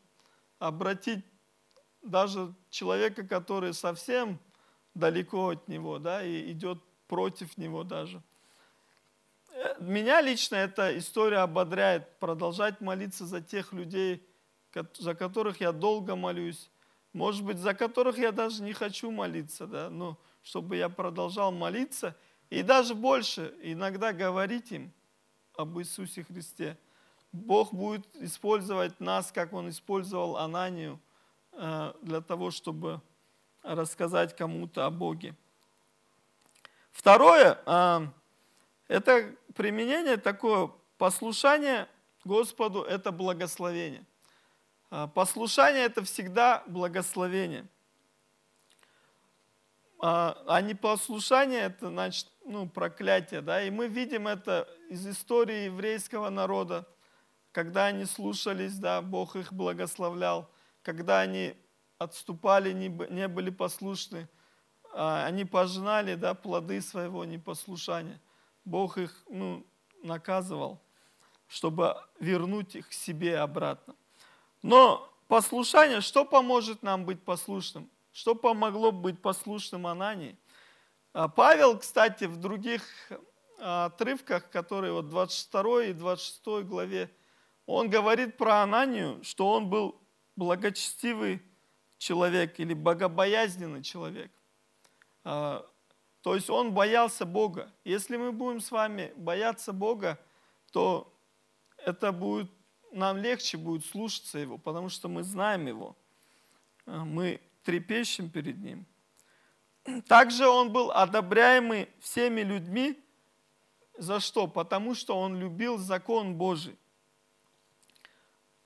обратить 0.60 1.26
даже 2.04 2.54
человека, 2.70 3.28
который 3.28 3.74
совсем 3.74 4.40
далеко 4.94 5.50
от 5.50 5.68
него, 5.68 5.98
да, 5.98 6.24
и 6.24 6.52
идет 6.52 6.78
против 7.08 7.58
него 7.58 7.84
даже. 7.84 8.22
Э, 9.50 9.78
меня 9.80 10.22
лично 10.22 10.58
эта 10.58 10.96
история 10.96 11.40
ободряет 11.40 12.20
продолжать 12.20 12.82
молиться 12.82 13.26
за 13.26 13.42
тех 13.42 13.74
людей, 13.74 14.24
за 15.00 15.16
которых 15.16 15.60
я 15.60 15.72
долго 15.72 16.16
молюсь, 16.16 16.70
может 17.18 17.44
быть, 17.44 17.58
за 17.58 17.74
которых 17.74 18.20
я 18.20 18.32
даже 18.32 18.62
не 18.62 18.74
хочу 18.74 19.10
молиться, 19.10 19.66
да, 19.66 19.90
но 19.90 20.18
чтобы 20.44 20.76
я 20.76 20.88
продолжал 20.88 21.52
молиться 21.52 22.16
и 22.52 22.62
даже 22.62 22.94
больше 22.94 23.56
иногда 23.64 24.14
говорить 24.14 24.72
им 24.72 24.94
об 25.56 25.80
Иисусе 25.80 26.24
Христе. 26.24 26.78
Бог 27.32 27.74
будет 27.74 28.06
использовать 28.18 29.00
нас, 29.00 29.32
как 29.32 29.54
Он 29.54 29.70
использовал 29.70 30.38
Ананию, 30.38 31.00
э, 31.54 31.94
для 32.04 32.22
того, 32.22 32.52
чтобы 32.52 33.02
рассказать 33.64 34.36
кому-то 34.36 34.86
о 34.86 34.92
Боге. 34.92 35.36
Второе, 36.92 37.60
а, 37.66 38.14
это 38.88 39.36
применение 39.56 40.18
такое, 40.18 40.72
послушание 40.98 41.88
Господу– 42.24 42.82
это 42.84 43.12
благословение. 43.12 44.06
А, 44.89 45.08
послушание– 45.08 45.84
это 45.86 46.04
всегда 46.04 46.63
благословение. 46.67 47.67
А, 50.00 50.41
а 50.47 50.62
непослушание– 50.62 51.62
это, 51.62 51.89
значит, 51.89 52.32
ну, 52.45 52.69
проклятие. 52.69 53.41
Да? 53.41 53.62
И 53.62 53.69
мы 53.69 53.88
видим 53.88 54.28
это 54.28 54.67
из 54.89 55.06
истории 55.06 55.65
еврейского 55.65 56.30
народа, 56.30 56.88
когда 57.52 57.88
они 57.88 58.06
слушались, 58.06 58.78
да, 58.78 59.02
Бог 59.02 59.36
их 59.36 59.52
благословлял, 59.52 60.50
когда 60.84 61.19
они 61.21 61.56
отступали, 61.97 62.71
не 62.71 63.28
были 63.28 63.50
послушны, 63.50 64.30
а, 64.93 65.26
они 65.26 65.43
пожинали 65.43 66.15
да, 66.15 66.34
плоды 66.34 66.80
своего 66.82 67.26
непослушания. 67.26 68.21
Бог 68.63 68.97
их 68.97 69.26
ну, 69.30 69.65
наказывал, 70.04 70.82
чтобы 71.47 71.95
вернуть 72.19 72.76
их 72.76 72.89
к 72.89 72.93
себе 72.93 73.39
обратно. 73.39 73.95
Но 74.68 75.10
послушание, 75.30 76.02
что 76.02 76.26
поможет 76.26 76.84
нам 76.84 77.06
быть 77.06 77.24
послушным? 77.24 77.90
Что 78.12 78.36
помогло 78.36 78.92
быть 78.92 79.22
послушным 79.22 79.88
Анании? 79.88 80.38
А, 81.14 81.30
Павел, 81.30 81.80
кстати, 81.80 82.26
в 82.26 82.36
других 82.36 82.84
а, 83.60 83.86
отрывках, 83.86 84.50
которые 84.50 84.92
вот 84.92 85.08
22 85.08 85.86
и 85.86 85.94
26 85.94 86.66
главе, 86.68 87.10
он 87.66 87.90
говорит 87.90 88.36
про 88.36 88.62
Ананию, 88.62 89.24
что 89.24 89.54
он 89.54 89.70
был 89.70 90.02
благочестивый 90.36 91.42
человек 91.98 92.60
или 92.60 92.74
богобоязненный 92.74 93.84
человек. 93.84 94.34
А, 95.24 95.66
то 96.24 96.36
есть 96.36 96.50
он 96.50 96.74
боялся 96.74 97.26
Бога. 97.26 97.72
Если 97.86 98.18
мы 98.18 98.34
будем 98.34 98.60
с 98.60 98.70
вами 98.70 99.14
бояться 99.16 99.72
Бога, 99.72 100.20
то 100.74 101.18
это 101.78 102.12
будет, 102.12 102.52
нам 102.91 103.17
легче 103.17 103.58
будет 103.58 103.86
слушаться 103.86 104.38
Его, 104.38 104.58
потому 104.58 104.89
что 104.89 105.08
мы 105.08 105.23
знаем 105.23 105.67
Его. 105.67 105.95
А, 106.86 107.04
мы 107.04 107.41
трепещем 107.63 108.30
перед 108.30 108.58
Ним. 108.58 108.86
Также 110.08 110.47
он 110.47 110.71
был 110.71 110.91
одобряемый 110.91 111.89
всеми 112.00 112.41
людьми. 112.41 113.02
За 113.97 114.19
что? 114.19 114.47
Потому 114.47 114.95
что 114.95 115.17
он 115.17 115.39
любил 115.39 115.78
закон 115.78 116.36
Божий. 116.36 116.78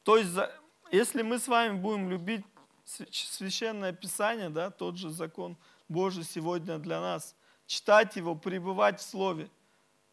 То 0.04 0.18
есть, 0.18 0.32
если 0.92 1.22
мы 1.22 1.38
с 1.38 1.48
вами 1.48 1.78
будем 1.78 2.10
любить 2.10 2.46
священное 2.84 3.94
Писание, 3.94 4.50
да, 4.50 4.72
тот 4.72 4.98
же 4.98 5.10
закон 5.12 5.58
Божий 5.88 6.24
сегодня 6.24 6.80
для 6.80 7.00
нас, 7.00 7.36
читать 7.68 8.16
его, 8.16 8.36
пребывать 8.36 9.00
в 9.00 9.04
Слове, 9.04 9.50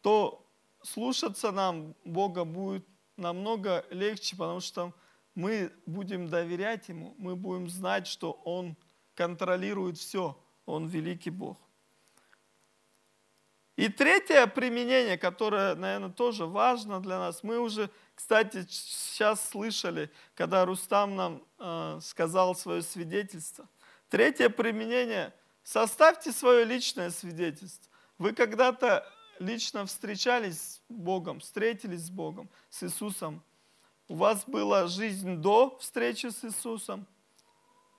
то 0.01 0.45
слушаться 0.83 1.51
нам 1.51 1.95
Бога 2.05 2.45
будет 2.45 2.85
намного 3.19 3.85
легче, 3.89 4.35
потому 4.35 4.59
что 4.59 4.93
мы 5.35 5.71
будем 5.85 6.29
доверять 6.29 6.89
Ему, 6.89 7.13
мы 7.17 7.35
будем 7.35 7.69
знать, 7.69 8.07
что 8.07 8.31
Он 8.43 8.75
контролирует 9.13 9.97
все, 9.97 10.41
Он 10.65 10.87
великий 10.87 11.29
Бог. 11.29 11.57
И 13.75 13.87
третье 13.87 14.45
применение, 14.47 15.17
которое, 15.17 15.75
наверное, 15.75 16.09
тоже 16.09 16.45
важно 16.45 16.99
для 16.99 17.17
нас, 17.17 17.43
мы 17.43 17.59
уже, 17.59 17.89
кстати, 18.13 18.65
сейчас 18.69 19.47
слышали, 19.49 20.11
когда 20.35 20.65
Рустам 20.65 21.15
нам 21.15 21.43
э, 21.59 21.99
сказал 22.01 22.55
свое 22.55 22.81
свидетельство. 22.81 23.69
Третье 24.09 24.49
применение– 24.49 25.33
составьте 25.63 26.31
свое 26.31 26.65
личное 26.65 27.11
свидетельство. 27.11 27.91
Вы 28.17 28.33
когда-то 28.33 29.07
лично 29.39 29.85
встречались 29.85 30.61
с 30.61 30.81
Богом, 30.89 31.39
встретились 31.39 32.05
с 32.05 32.09
Богом, 32.09 32.49
с 32.69 32.83
Иисусом. 32.83 33.43
У 34.07 34.15
вас 34.15 34.43
была 34.45 34.87
жизнь 34.87 35.37
до 35.37 35.77
встречи 35.79 36.27
с 36.27 36.43
Иисусом. 36.43 37.07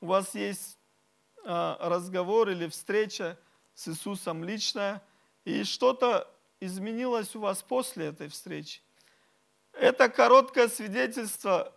У 0.00 0.07
вас 0.07 0.35
есть 0.35 0.79
э, 1.44 1.76
разговор 1.81 2.48
или 2.48 2.68
встреча 2.68 3.38
с 3.74 3.88
Иисусом 3.88 4.44
личная– 4.44 5.03
и 5.44 5.64
что-то 5.64 6.29
изменилось 6.61 7.35
у 7.35 7.40
вас 7.40 7.62
после 7.62 8.07
этой 8.07 8.29
встречи. 8.29 8.83
Это 9.72 10.09
короткое 10.09 10.68
свидетельство, 10.68 11.74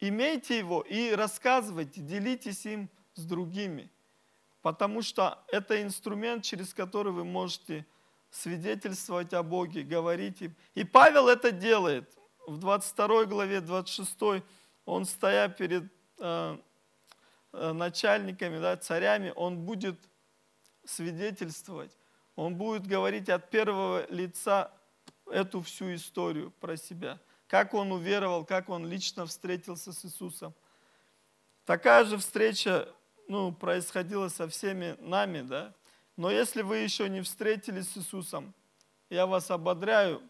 имейте 0.00 0.58
его 0.58 0.82
и 0.82 1.12
рассказывайте, 1.12 2.00
делитесь 2.00 2.64
им 2.66 2.88
с 3.14 3.24
другими, 3.24 3.90
потому 4.60 5.02
что 5.02 5.42
это 5.48 5.82
инструмент, 5.82 6.44
через 6.44 6.72
который 6.72 7.12
вы 7.12 7.24
можете 7.24 7.86
свидетельствовать 8.32 9.34
о 9.34 9.42
Боге, 9.42 9.82
говорить 9.82 10.40
им. 10.40 10.56
И 10.74 10.84
Павел 10.84 11.28
это 11.28 11.52
делает. 11.52 12.10
В 12.46 12.56
22 12.58 13.26
главе, 13.26 13.60
26, 13.60 14.42
он, 14.84 15.04
стоя 15.04 15.48
перед 15.48 15.84
э, 16.18 16.58
э, 17.52 17.72
начальниками, 17.72 18.58
да, 18.58 18.76
царями, 18.76 19.32
он 19.36 19.58
будет 19.58 19.96
свидетельствовать. 20.84 21.96
Он 22.34 22.56
будет 22.56 22.86
говорить 22.86 23.28
от 23.28 23.50
первого 23.50 24.10
лица 24.10 24.72
эту 25.30 25.60
всю 25.60 25.94
историю 25.94 26.50
про 26.58 26.76
себя. 26.76 27.20
Как 27.46 27.74
он 27.74 27.92
уверовал, 27.92 28.46
как 28.46 28.70
он 28.70 28.88
лично 28.88 29.26
встретился 29.26 29.92
с 29.92 30.04
Иисусом. 30.06 30.54
Такая 31.66 32.04
же 32.06 32.16
встреча 32.16 32.88
ну, 33.28 33.52
происходило 33.52 34.28
со 34.28 34.48
всеми 34.48 34.96
нами, 35.00 35.42
да. 35.42 35.74
Но 36.16 36.30
если 36.30 36.62
вы 36.62 36.78
еще 36.78 37.08
не 37.08 37.22
встретились 37.22 37.90
с 37.90 37.96
Иисусом, 37.96 38.54
я 39.08 39.26
вас 39.26 39.50
ободряю, 39.50 40.22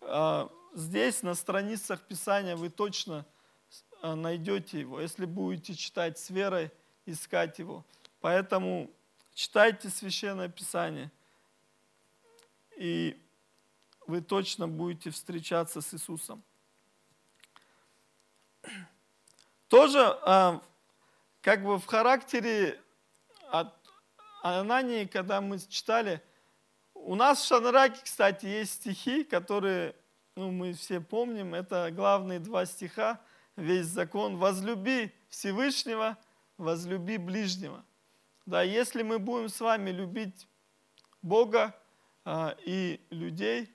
а, 0.00 0.50
здесь 0.74 1.22
на 1.22 1.34
страницах 1.34 2.02
Писания 2.02 2.56
вы 2.56 2.68
точно 2.68 3.24
а, 4.02 4.14
найдете 4.16 4.80
его, 4.80 5.00
если 5.00 5.24
будете 5.24 5.74
читать 5.74 6.18
с 6.18 6.30
верой, 6.30 6.70
искать 7.06 7.58
его. 7.58 7.84
Поэтому 8.20 8.90
читайте 9.34 9.88
Священное 9.88 10.48
Писание, 10.48 11.10
и 12.76 13.20
вы 14.06 14.20
точно 14.20 14.68
будете 14.68 15.10
встречаться 15.10 15.80
с 15.80 15.94
Иисусом. 15.94 16.42
Тоже 19.68 20.00
а, 20.22 20.60
как 21.40 21.62
бы 21.62 21.78
в 21.78 21.86
характере 21.86 22.80
от 23.50 23.83
Анании, 24.44 25.06
когда 25.06 25.40
мы 25.40 25.58
читали, 25.58 26.22
у 26.92 27.14
нас 27.14 27.40
в 27.40 27.46
Шанраке, 27.46 27.98
кстати, 28.04 28.44
есть 28.44 28.74
стихи, 28.74 29.24
которые 29.24 29.94
ну, 30.36 30.50
мы 30.50 30.74
все 30.74 31.00
помним, 31.00 31.54
это 31.54 31.90
главные 31.90 32.40
два 32.40 32.66
стиха, 32.66 33.20
весь 33.56 33.86
закон. 33.86 34.36
«Возлюби 34.36 35.12
Всевышнего, 35.30 36.18
возлюби 36.58 37.16
ближнего». 37.16 37.82
Да, 38.44 38.62
если 38.62 39.02
мы 39.02 39.18
будем 39.18 39.48
с 39.48 39.58
вами 39.60 39.90
любить 39.90 40.46
Бога 41.22 41.74
а, 42.26 42.54
и 42.66 43.00
людей, 43.08 43.74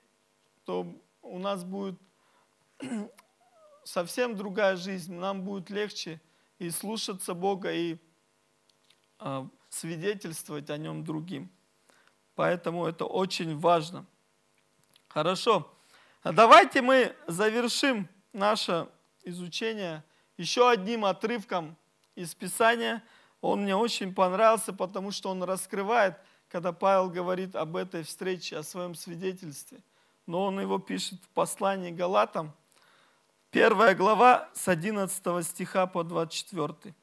то 0.64 0.86
у 1.22 1.40
нас 1.40 1.64
будет 1.64 1.98
совсем 3.84 4.36
другая 4.36 4.76
жизнь, 4.76 5.14
нам 5.14 5.42
будет 5.42 5.68
легче 5.68 6.20
и 6.60 6.70
слушаться 6.70 7.34
Бога, 7.34 7.72
и 7.72 7.98
а, 9.18 9.48
свидетельствовать 9.70 10.68
о 10.68 10.76
Нем 10.76 11.04
другим. 11.04 11.50
Поэтому 12.34 12.86
это 12.86 13.06
очень 13.06 13.58
важно. 13.58 14.04
Хорошо. 15.08 15.72
А 16.22 16.32
давайте 16.32 16.82
мы 16.82 17.16
завершим 17.26 18.08
наше 18.32 18.88
изучение 19.24 20.04
еще 20.36 20.70
одним 20.70 21.04
отрывком 21.04 21.76
из 22.14 22.34
Писания. 22.34 23.02
Он 23.40 23.62
мне 23.62 23.74
очень 23.74 24.14
понравился, 24.14 24.72
потому 24.72 25.12
что 25.12 25.30
он 25.30 25.42
раскрывает, 25.42 26.16
когда 26.48 26.72
Павел 26.72 27.08
говорит 27.08 27.56
об 27.56 27.76
этой 27.76 28.02
встрече, 28.02 28.58
о 28.58 28.62
своем 28.62 28.94
свидетельстве. 28.94 29.82
Но 30.26 30.44
он 30.44 30.60
его 30.60 30.78
пишет 30.78 31.22
в 31.24 31.28
послании 31.28 31.90
Галатам, 31.90 32.52
первая 33.50 33.94
глава 33.94 34.48
с 34.54 34.68
11 34.68 35.46
стиха 35.46 35.86
по 35.86 36.04
24. 36.04 36.94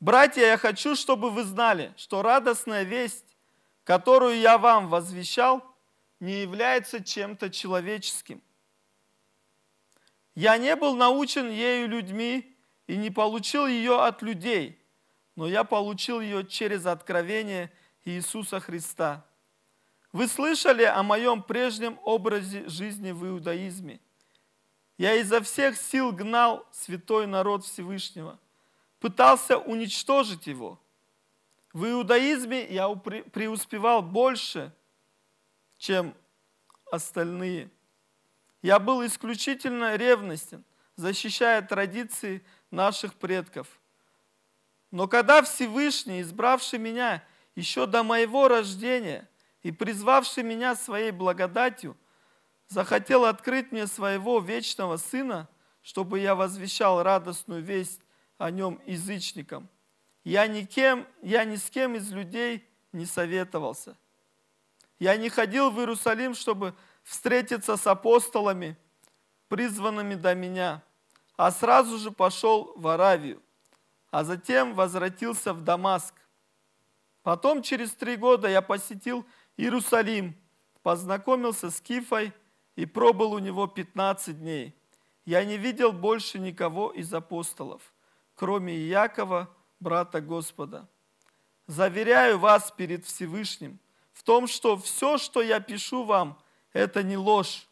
«Братья, 0.00 0.42
я 0.42 0.58
хочу, 0.58 0.94
чтобы 0.94 1.30
вы 1.30 1.44
знали, 1.44 1.92
что 1.96 2.22
радостная 2.22 2.82
весть, 2.82 3.36
которую 3.84 4.38
я 4.38 4.58
вам 4.58 4.88
возвещал– 4.88 5.62
не 6.20 6.40
является 6.40 7.02
чем-то 7.02 7.50
человеческим. 7.50 8.42
Я 10.34 10.58
не 10.58 10.76
был 10.76 10.96
научен 10.96 11.50
ею 11.50 11.88
людьми 11.88 12.56
и 12.86 12.96
не 12.96 13.10
получил 13.10 13.66
ее 13.66 14.02
от 14.02 14.22
людей, 14.22 14.78
но 15.34 15.46
я 15.46 15.64
получил 15.64 16.20
ее 16.20 16.46
через 16.46 16.86
откровение 16.86 17.72
Иисуса 18.04 18.60
Христа. 18.60 19.26
Вы 20.12 20.28
слышали 20.28 20.84
о 20.84 21.02
моем 21.02 21.42
прежнем 21.42 21.98
образе 22.02 22.68
жизни 22.68 23.12
в 23.12 23.26
иудаизме. 23.26 24.00
Я 24.96 25.14
изо 25.16 25.42
всех 25.42 25.76
сил 25.76 26.12
гнал 26.12 26.66
святой 26.72 27.26
народ 27.26 27.64
Всевышнего, 27.64 28.38
пытался 29.00 29.58
уничтожить 29.58 30.46
его. 30.46 30.80
В 31.72 31.86
иудаизме 31.86 32.66
я 32.66 32.88
преуспевал 32.88 34.02
больше– 34.02 34.72
чем 35.78 36.14
остальные. 36.90 37.70
Я 38.62 38.78
был 38.78 39.04
исключительно 39.04 39.96
ревностен, 39.96 40.64
защищая 40.96 41.62
традиции 41.62 42.44
наших 42.70 43.14
предков. 43.14 43.68
Но 44.90 45.08
когда 45.08 45.42
Всевышний, 45.42 46.22
избравший 46.22 46.78
меня 46.78 47.22
еще 47.54 47.86
до 47.86 48.02
моего 48.02 48.48
рождения 48.48 49.28
и 49.62 49.72
призвавший 49.72 50.42
меня 50.42 50.74
своей 50.74 51.10
благодатью, 51.10 51.96
захотел 52.68 53.24
открыть 53.24 53.72
мне 53.72 53.86
своего 53.86 54.40
вечного 54.40 54.96
Сына, 54.96 55.48
чтобы 55.82 56.18
я 56.18 56.34
возвещал 56.34 57.02
радостную 57.02 57.62
весть 57.62 58.00
о 58.38 58.50
нем 58.50 58.80
язычникам. 58.86 59.68
Я, 60.24 60.46
никем, 60.46 61.06
я 61.22 61.44
ни 61.44 61.56
с 61.56 61.70
кем 61.70 61.94
из 61.94 62.10
людей 62.10 62.68
не 62.92 63.06
советовался– 63.06 63.96
я 64.98 65.16
не 65.16 65.28
ходил 65.28 65.70
в 65.70 65.78
Иерусалим, 65.78 66.34
чтобы 66.34 66.74
встретиться 67.02 67.76
с 67.76 67.86
апостолами, 67.86 68.76
призванными 69.48 70.14
до 70.14 70.34
меня, 70.34 70.82
а 71.36 71.50
сразу 71.50 71.98
же 71.98 72.10
пошел 72.10 72.72
в 72.76 72.88
Аравию, 72.88 73.42
а 74.10 74.24
затем 74.24 74.74
возвратился 74.74 75.52
в 75.52 75.62
Дамаск. 75.62 76.14
Потом 77.22 77.62
через 77.62 77.92
три 77.92 78.16
года 78.16 78.48
я 78.48 78.62
посетил 78.62 79.26
Иерусалим, 79.56 80.34
познакомился 80.82 81.70
с 81.70 81.80
Кифой 81.80 82.32
и 82.74 82.86
пробыл 82.86 83.32
у 83.32 83.38
него 83.38 83.66
15 83.66 84.38
дней. 84.40 84.74
Я 85.26 85.44
не 85.44 85.58
видел 85.58 85.92
больше 85.92 86.38
никого 86.38 86.90
из 86.90 87.12
апостолов, 87.12 87.82
кроме 88.36 88.76
Иакова, 88.76 89.52
брата 89.80 90.20
Господа. 90.20 90.88
Заверяю 91.66 92.38
вас 92.38 92.70
перед 92.70 93.04
Всевышним– 93.04 93.80
в 94.16 94.22
том, 94.22 94.46
что 94.46 94.78
все, 94.78 95.18
что 95.18 95.42
я 95.42 95.60
пишу 95.60 96.02
вам, 96.02 96.40
это 96.72 97.02
не 97.02 97.18
ложь. 97.18 97.68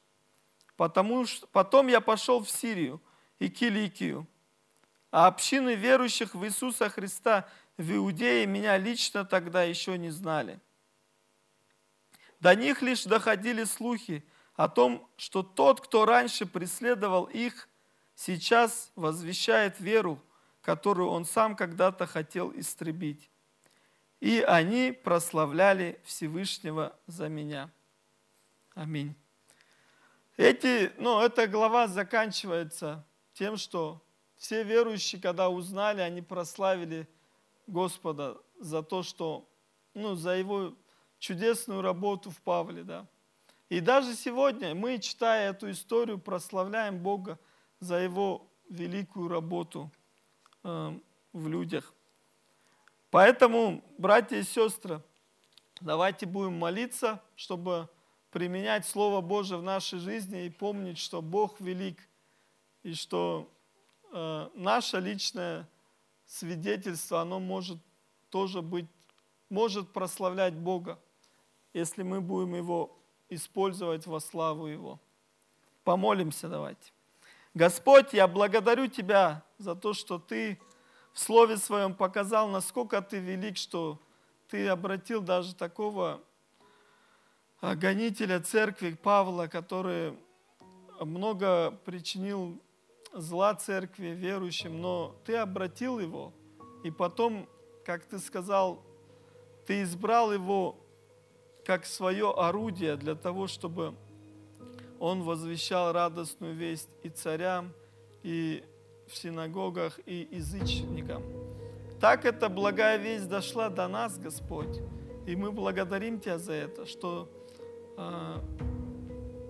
Потому 0.77 1.25
что 1.25 1.47
потом 1.47 1.89
я 1.89 2.03
пошел 2.03 2.45
в 2.45 2.51
Сирию 2.51 3.01
и 3.39 3.49
Киликию, 3.49 4.27
а 5.11 5.27
общины 5.27 5.75
верующих 5.75 6.35
в 6.35 6.45
Иисуса 6.45 6.91
Христа 6.91 7.49
в 7.79 7.91
Иудее 7.91 8.45
меня 8.45 8.77
лично 8.77 9.25
тогда 9.25 9.63
еще 9.63 9.97
не 9.97 10.11
знали. 10.11 10.61
До 12.41 12.55
них 12.55 12.83
лишь 12.83 13.05
доходили 13.05 13.65
слухи 13.65 14.23
о 14.55 14.69
том, 14.69 15.09
что 15.17 15.43
тот, 15.43 15.81
кто 15.81 16.05
раньше 16.05 16.45
преследовал 16.45 17.25
их, 17.25 17.71
сейчас 18.15 18.93
возвещает 18.97 19.81
веру, 19.81 20.21
которую 20.65 21.11
он 21.11 21.25
сам 21.25 21.55
когда-то 21.55 22.07
хотел 22.07 22.53
истребить 22.57 23.31
и 24.25 24.41
они 24.41 24.91
прославляли 24.91 26.01
Всевышнего 26.03 26.99
за 27.07 27.29
меня. 27.29 27.71
Аминь. 28.75 29.15
Эти, 30.39 30.93
ну, 30.97 31.21
эта 31.21 31.47
глава 31.47 31.89
заканчивается 31.89 33.05
тем, 33.35 33.59
что 33.59 34.03
все 34.37 34.63
верующие, 34.63 35.21
когда 35.21 35.51
узнали, 35.51 36.01
они 36.01 36.23
прославили 36.23 37.07
Господа 37.67 38.39
за 38.59 38.83
то, 38.83 39.03
что, 39.03 39.47
ну, 39.93 40.15
за 40.15 40.37
его 40.37 40.75
чудесную 41.19 41.83
работу 41.83 42.31
в 42.31 42.41
Павле, 42.41 42.83
да. 42.83 43.07
И 43.69 43.81
даже 43.81 44.15
сегодня 44.15 44.75
мы, 44.75 45.01
читая 45.01 45.51
эту 45.51 45.71
историю, 45.71 46.19
прославляем 46.19 46.99
Бога 46.99 47.39
за 47.79 47.97
его 47.97 48.51
великую 48.71 49.29
работу 49.29 49.93
в 50.65 51.49
людях. 51.49 51.93
Поэтому, 53.11 53.85
братья 53.97 54.37
и 54.37 54.43
сестры, 54.43 55.01
давайте 55.81 56.27
будем 56.27 56.59
молиться, 56.59 57.23
чтобы 57.37 57.89
применять 58.31 58.85
Слово 58.87 59.21
Божие 59.21 59.59
в 59.59 59.63
нашей 59.63 60.01
жизни 60.01 60.47
и 60.47 60.51
помнить, 60.51 60.99
что 60.99 61.23
Бог 61.23 61.61
велик, 61.61 61.99
и 62.83 62.95
что 62.95 63.49
э, 64.13 64.49
наше 64.55 64.99
личное 64.99 65.69
свидетельство, 66.27 67.21
оно 67.21 67.39
может 67.39 67.79
тоже 68.31 68.63
быть, 68.63 68.87
может 69.49 69.93
прославлять 69.93 70.55
Бога, 70.55 70.99
если 71.73 72.03
мы 72.03 72.21
будем 72.21 72.57
его 72.57 72.99
использовать 73.29 74.07
во 74.07 74.19
славу 74.19 74.67
Его. 74.67 74.99
Помолимся 75.85 76.49
давайте. 76.49 76.93
Господь, 77.55 78.13
я 78.13 78.27
благодарю 78.27 78.89
Тебя 78.89 79.45
за 79.59 79.77
то, 79.77 79.93
что 79.93 80.19
Ты 80.19 80.59
в 81.13 81.21
Слове 81.21 81.57
Своем 81.57 81.95
показал, 81.95 82.49
насколько 82.49 83.01
Ты 83.01 83.19
велик, 83.19 83.57
что 83.57 84.01
Ты 84.49 84.67
обратил 84.67 85.21
даже 85.21 85.55
такого 85.55 86.21
гонителя 87.63 88.41
церкви 88.41 88.99
Павла, 89.01 89.47
который 89.47 90.19
много 90.99 91.71
причинил 91.85 92.61
зла 93.13 93.55
церкви, 93.55 94.09
верующим, 94.09 94.81
но 94.81 95.15
Ты 95.25 95.37
обратил 95.37 96.01
его, 96.01 96.33
и 96.83 96.91
потом, 96.91 97.49
как 97.85 98.05
Ты 98.05 98.19
сказал, 98.19 98.83
Ты 99.65 99.85
избрал 99.85 100.33
его 100.33 100.77
как 101.65 101.87
свое 101.87 102.33
орудие 102.33 102.97
для 102.97 103.15
того, 103.15 103.47
чтобы 103.47 103.95
он 105.05 105.23
возвещал 105.23 105.93
радостную 105.93 106.55
весть 106.55 106.89
и 107.03 107.11
царям, 107.11 107.75
и 108.23 108.65
в 109.07 109.15
синагогах 109.15 110.01
и 110.07 110.27
язычникам. 110.31 111.23
Так 112.01 112.25
эта 112.25 112.49
благая 112.49 112.97
весть 112.97 113.29
дошла 113.29 113.69
до 113.69 113.87
нас, 113.87 114.17
Господь. 114.19 114.81
И 115.27 115.37
мы 115.37 115.53
благодарим 115.53 116.21
Тебя 116.21 116.39
за 116.39 116.55
это, 116.55 116.87
что 116.87 117.29
э, 117.99 118.37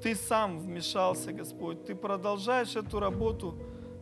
Ты 0.03 0.17
сам 0.17 0.59
вмешался, 0.59 1.33
Господь. 1.33 1.85
Ты 1.85 1.95
продолжаешь 1.95 2.75
эту 2.75 2.99
работу 2.99 3.55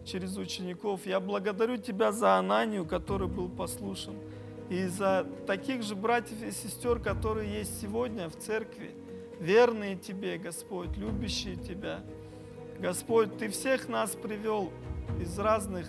через 0.07 0.39
учеников. 0.39 1.05
Я 1.05 1.21
благодарю 1.21 1.77
Тебя 1.77 2.13
за 2.13 2.39
Ананию, 2.39 2.87
который 2.87 3.29
был 3.29 3.51
послушен, 3.51 4.15
и 4.71 4.87
за 4.87 5.27
таких 5.47 5.83
же 5.83 5.97
братьев 5.97 6.43
и 6.43 6.51
сестер, 6.51 6.99
которые 6.99 7.59
есть 7.59 7.79
сегодня 7.79 8.31
в 8.31 8.37
церкви, 8.37 9.02
верные 9.43 9.97
Тебе, 9.97 10.39
Господь, 10.39 10.97
любящие 10.97 11.57
Тебя. 11.57 12.01
Господь, 12.79 13.37
Ты 13.39 13.49
всех 13.49 13.89
нас 13.89 14.13
привел 14.13 14.73
из 15.21 15.37
разных 15.39 15.87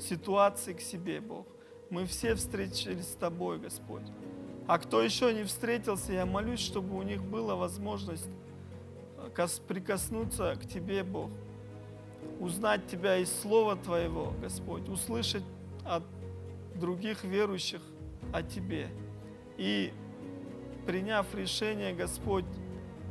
ситуаций 0.00 0.74
к 0.74 0.80
себе, 0.80 1.20
Бог. 1.20 1.46
Мы 1.90 2.06
все 2.06 2.34
встретились 2.34 3.08
с 3.08 3.14
Тобой, 3.14 3.58
Господь. 3.58 4.06
А 4.66 4.78
кто 4.78 5.02
еще 5.02 5.32
не 5.32 5.44
встретился, 5.44 6.12
я 6.12 6.26
молюсь, 6.26 6.60
чтобы 6.60 6.96
у 6.96 7.02
них 7.02 7.22
была 7.22 7.54
возможность 7.54 8.28
прикоснуться 9.68 10.56
к 10.56 10.66
Тебе, 10.66 11.04
Бог. 11.04 11.30
Узнать 12.40 12.86
Тебя 12.86 13.18
из 13.18 13.30
Слова 13.40 13.76
Твоего, 13.76 14.32
Господь. 14.40 14.88
Услышать 14.88 15.44
от 15.84 16.02
других 16.74 17.22
верующих 17.22 17.82
о 18.32 18.42
Тебе. 18.42 18.88
И 19.58 19.92
приняв 20.86 21.26
решение, 21.34 21.92
Господь, 21.92 22.44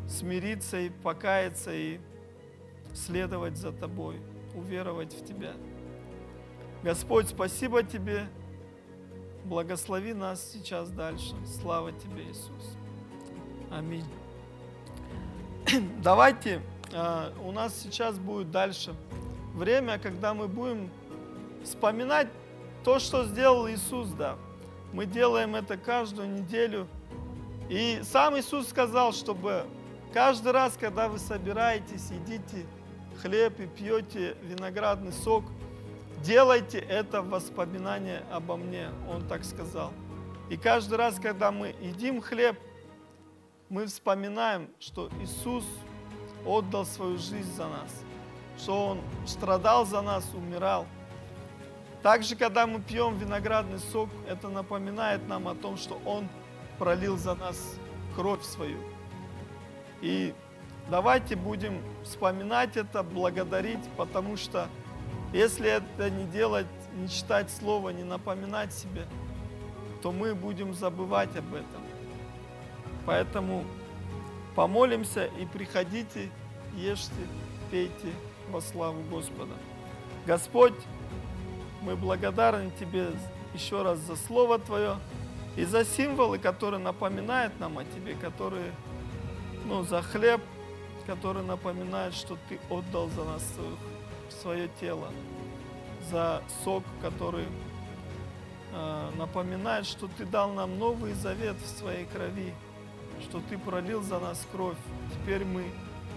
смириться 0.07 0.79
и 0.79 0.89
покаяться, 0.89 1.73
и 1.73 1.99
следовать 2.93 3.57
за 3.57 3.71
Тобой, 3.71 4.21
уверовать 4.55 5.13
в 5.13 5.25
Тебя. 5.25 5.53
Господь, 6.83 7.27
спасибо 7.27 7.83
Тебе. 7.83 8.27
Благослови 9.43 10.13
нас 10.13 10.51
сейчас 10.51 10.89
дальше. 10.89 11.35
Слава 11.59 11.91
Тебе, 11.91 12.23
Иисус. 12.23 12.77
Аминь. 13.71 14.05
Давайте, 16.01 16.61
а, 16.93 17.33
у 17.43 17.51
нас 17.51 17.75
сейчас 17.75 18.17
будет 18.17 18.51
дальше 18.51 18.95
время, 19.53 19.99
когда 19.99 20.33
мы 20.33 20.47
будем 20.47 20.89
вспоминать 21.63 22.27
то, 22.83 22.99
что 22.99 23.25
сделал 23.25 23.67
Иисус, 23.69 24.09
да. 24.09 24.37
Мы 24.93 25.05
делаем 25.05 25.55
это 25.55 25.77
каждую 25.77 26.29
неделю. 26.31 26.87
И 27.69 28.01
сам 28.03 28.37
Иисус 28.37 28.69
сказал, 28.69 29.11
чтобы 29.11 29.65
каждый 30.13 30.51
раз, 30.51 30.77
когда 30.79 31.07
вы 31.07 31.17
собираетесь, 31.17 32.11
едите 32.11 32.65
хлеб 33.21 33.59
и 33.59 33.65
пьете 33.65 34.37
виноградный 34.43 35.11
сок, 35.11 35.45
делайте 36.23 36.77
это 36.79 37.21
в 37.21 37.29
воспоминание 37.29 38.23
обо 38.31 38.55
мне, 38.55 38.89
Он 39.09 39.27
так 39.27 39.43
сказал. 39.43 39.91
И 40.49 40.57
каждый 40.57 40.97
раз, 40.97 41.19
когда 41.19 41.51
мы 41.51 41.75
едим 41.81 42.21
хлеб, 42.21 42.59
мы 43.69 43.87
вспоминаем, 43.87 44.69
что 44.79 45.09
Иисус 45.19 45.65
отдал 46.45 46.85
свою 46.85 47.17
жизнь 47.17 47.51
за 47.55 47.67
нас, 47.67 48.03
что 48.59 48.89
Он 48.89 49.01
страдал 49.25 49.87
за 49.87 50.01
нас, 50.01 50.23
умирал. 50.35 50.85
Также, 52.03 52.35
когда 52.35 52.67
мы 52.67 52.79
пьем 52.79 53.17
виноградный 53.17 53.79
сок, 53.79 54.09
это 54.27 54.49
напоминает 54.49 55.27
нам 55.27 55.47
о 55.47 55.55
том, 55.55 55.77
что 55.77 55.99
Он 56.05 56.29
пролил 56.77 57.17
за 57.17 57.35
нас 57.35 57.75
кровь 58.15 58.43
свою. 58.43 58.77
И 60.01 60.33
давайте 60.89 61.35
будем 61.35 61.81
вспоминать 62.03 62.77
это, 62.77 63.03
благодарить, 63.03 63.83
потому 63.97 64.37
что 64.37 64.67
если 65.33 65.69
это 65.69 66.09
не 66.09 66.25
делать, 66.25 66.67
не 66.95 67.09
читать 67.09 67.49
Слово, 67.51 67.89
не 67.89 68.03
напоминать 68.03 68.73
себе, 68.73 69.05
то 70.01 70.11
мы 70.11 70.35
будем 70.35 70.73
забывать 70.73 71.35
об 71.35 71.53
этом. 71.53 71.81
Поэтому 73.05 73.65
помолимся 74.55 75.25
и 75.25 75.45
приходите, 75.45 76.29
ешьте, 76.75 77.13
пейте 77.71 78.13
во 78.49 78.61
славу 78.61 79.01
Господа. 79.09 79.53
Господь, 80.25 80.75
мы 81.81 81.95
благодарны 81.95 82.71
Тебе 82.79 83.07
еще 83.53 83.83
раз 83.83 83.99
за 83.99 84.15
Слово 84.15 84.59
Твое 84.59 84.97
и 85.55 85.63
за 85.63 85.85
символы, 85.85 86.37
которые 86.37 86.81
напоминают 86.81 87.59
нам 87.59 87.77
о 87.77 87.85
Тебе, 87.85 88.15
которые, 88.15 88.71
ну, 89.65 89.83
за 89.83 90.01
хлеб, 90.01 90.41
который 91.05 91.43
напоминает, 91.43 92.13
что 92.13 92.37
Ты 92.49 92.59
отдал 92.69 93.09
за 93.09 93.23
нас 93.23 93.43
свое 94.41 94.69
тело, 94.79 95.11
за 96.09 96.43
сок, 96.63 96.83
который 97.01 97.45
э, 98.73 99.11
напоминает, 99.17 99.85
что 99.85 100.07
Ты 100.07 100.25
дал 100.25 100.51
нам 100.51 100.77
новый 100.77 101.13
завет 101.13 101.55
в 101.57 101.77
своей 101.77 102.05
крови, 102.05 102.53
что 103.21 103.41
Ты 103.49 103.57
пролил 103.57 104.01
за 104.01 104.19
нас 104.19 104.45
кровь. 104.51 104.77
Теперь 105.13 105.45
мы 105.45 105.63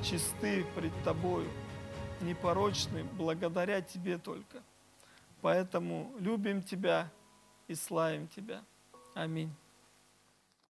чисты 0.02 0.64
пред 0.74 0.92
Тобою, 1.04 1.48
непорочны, 2.20 3.04
благодаря 3.12 3.80
Тебе 3.82 4.18
только. 4.18 4.62
Поэтому 5.42 6.12
любим 6.18 6.60
Тебя 6.62 7.08
и 7.68 7.74
славим 7.76 8.26
Тебя. 8.26 8.62
Аминь. 9.18 9.50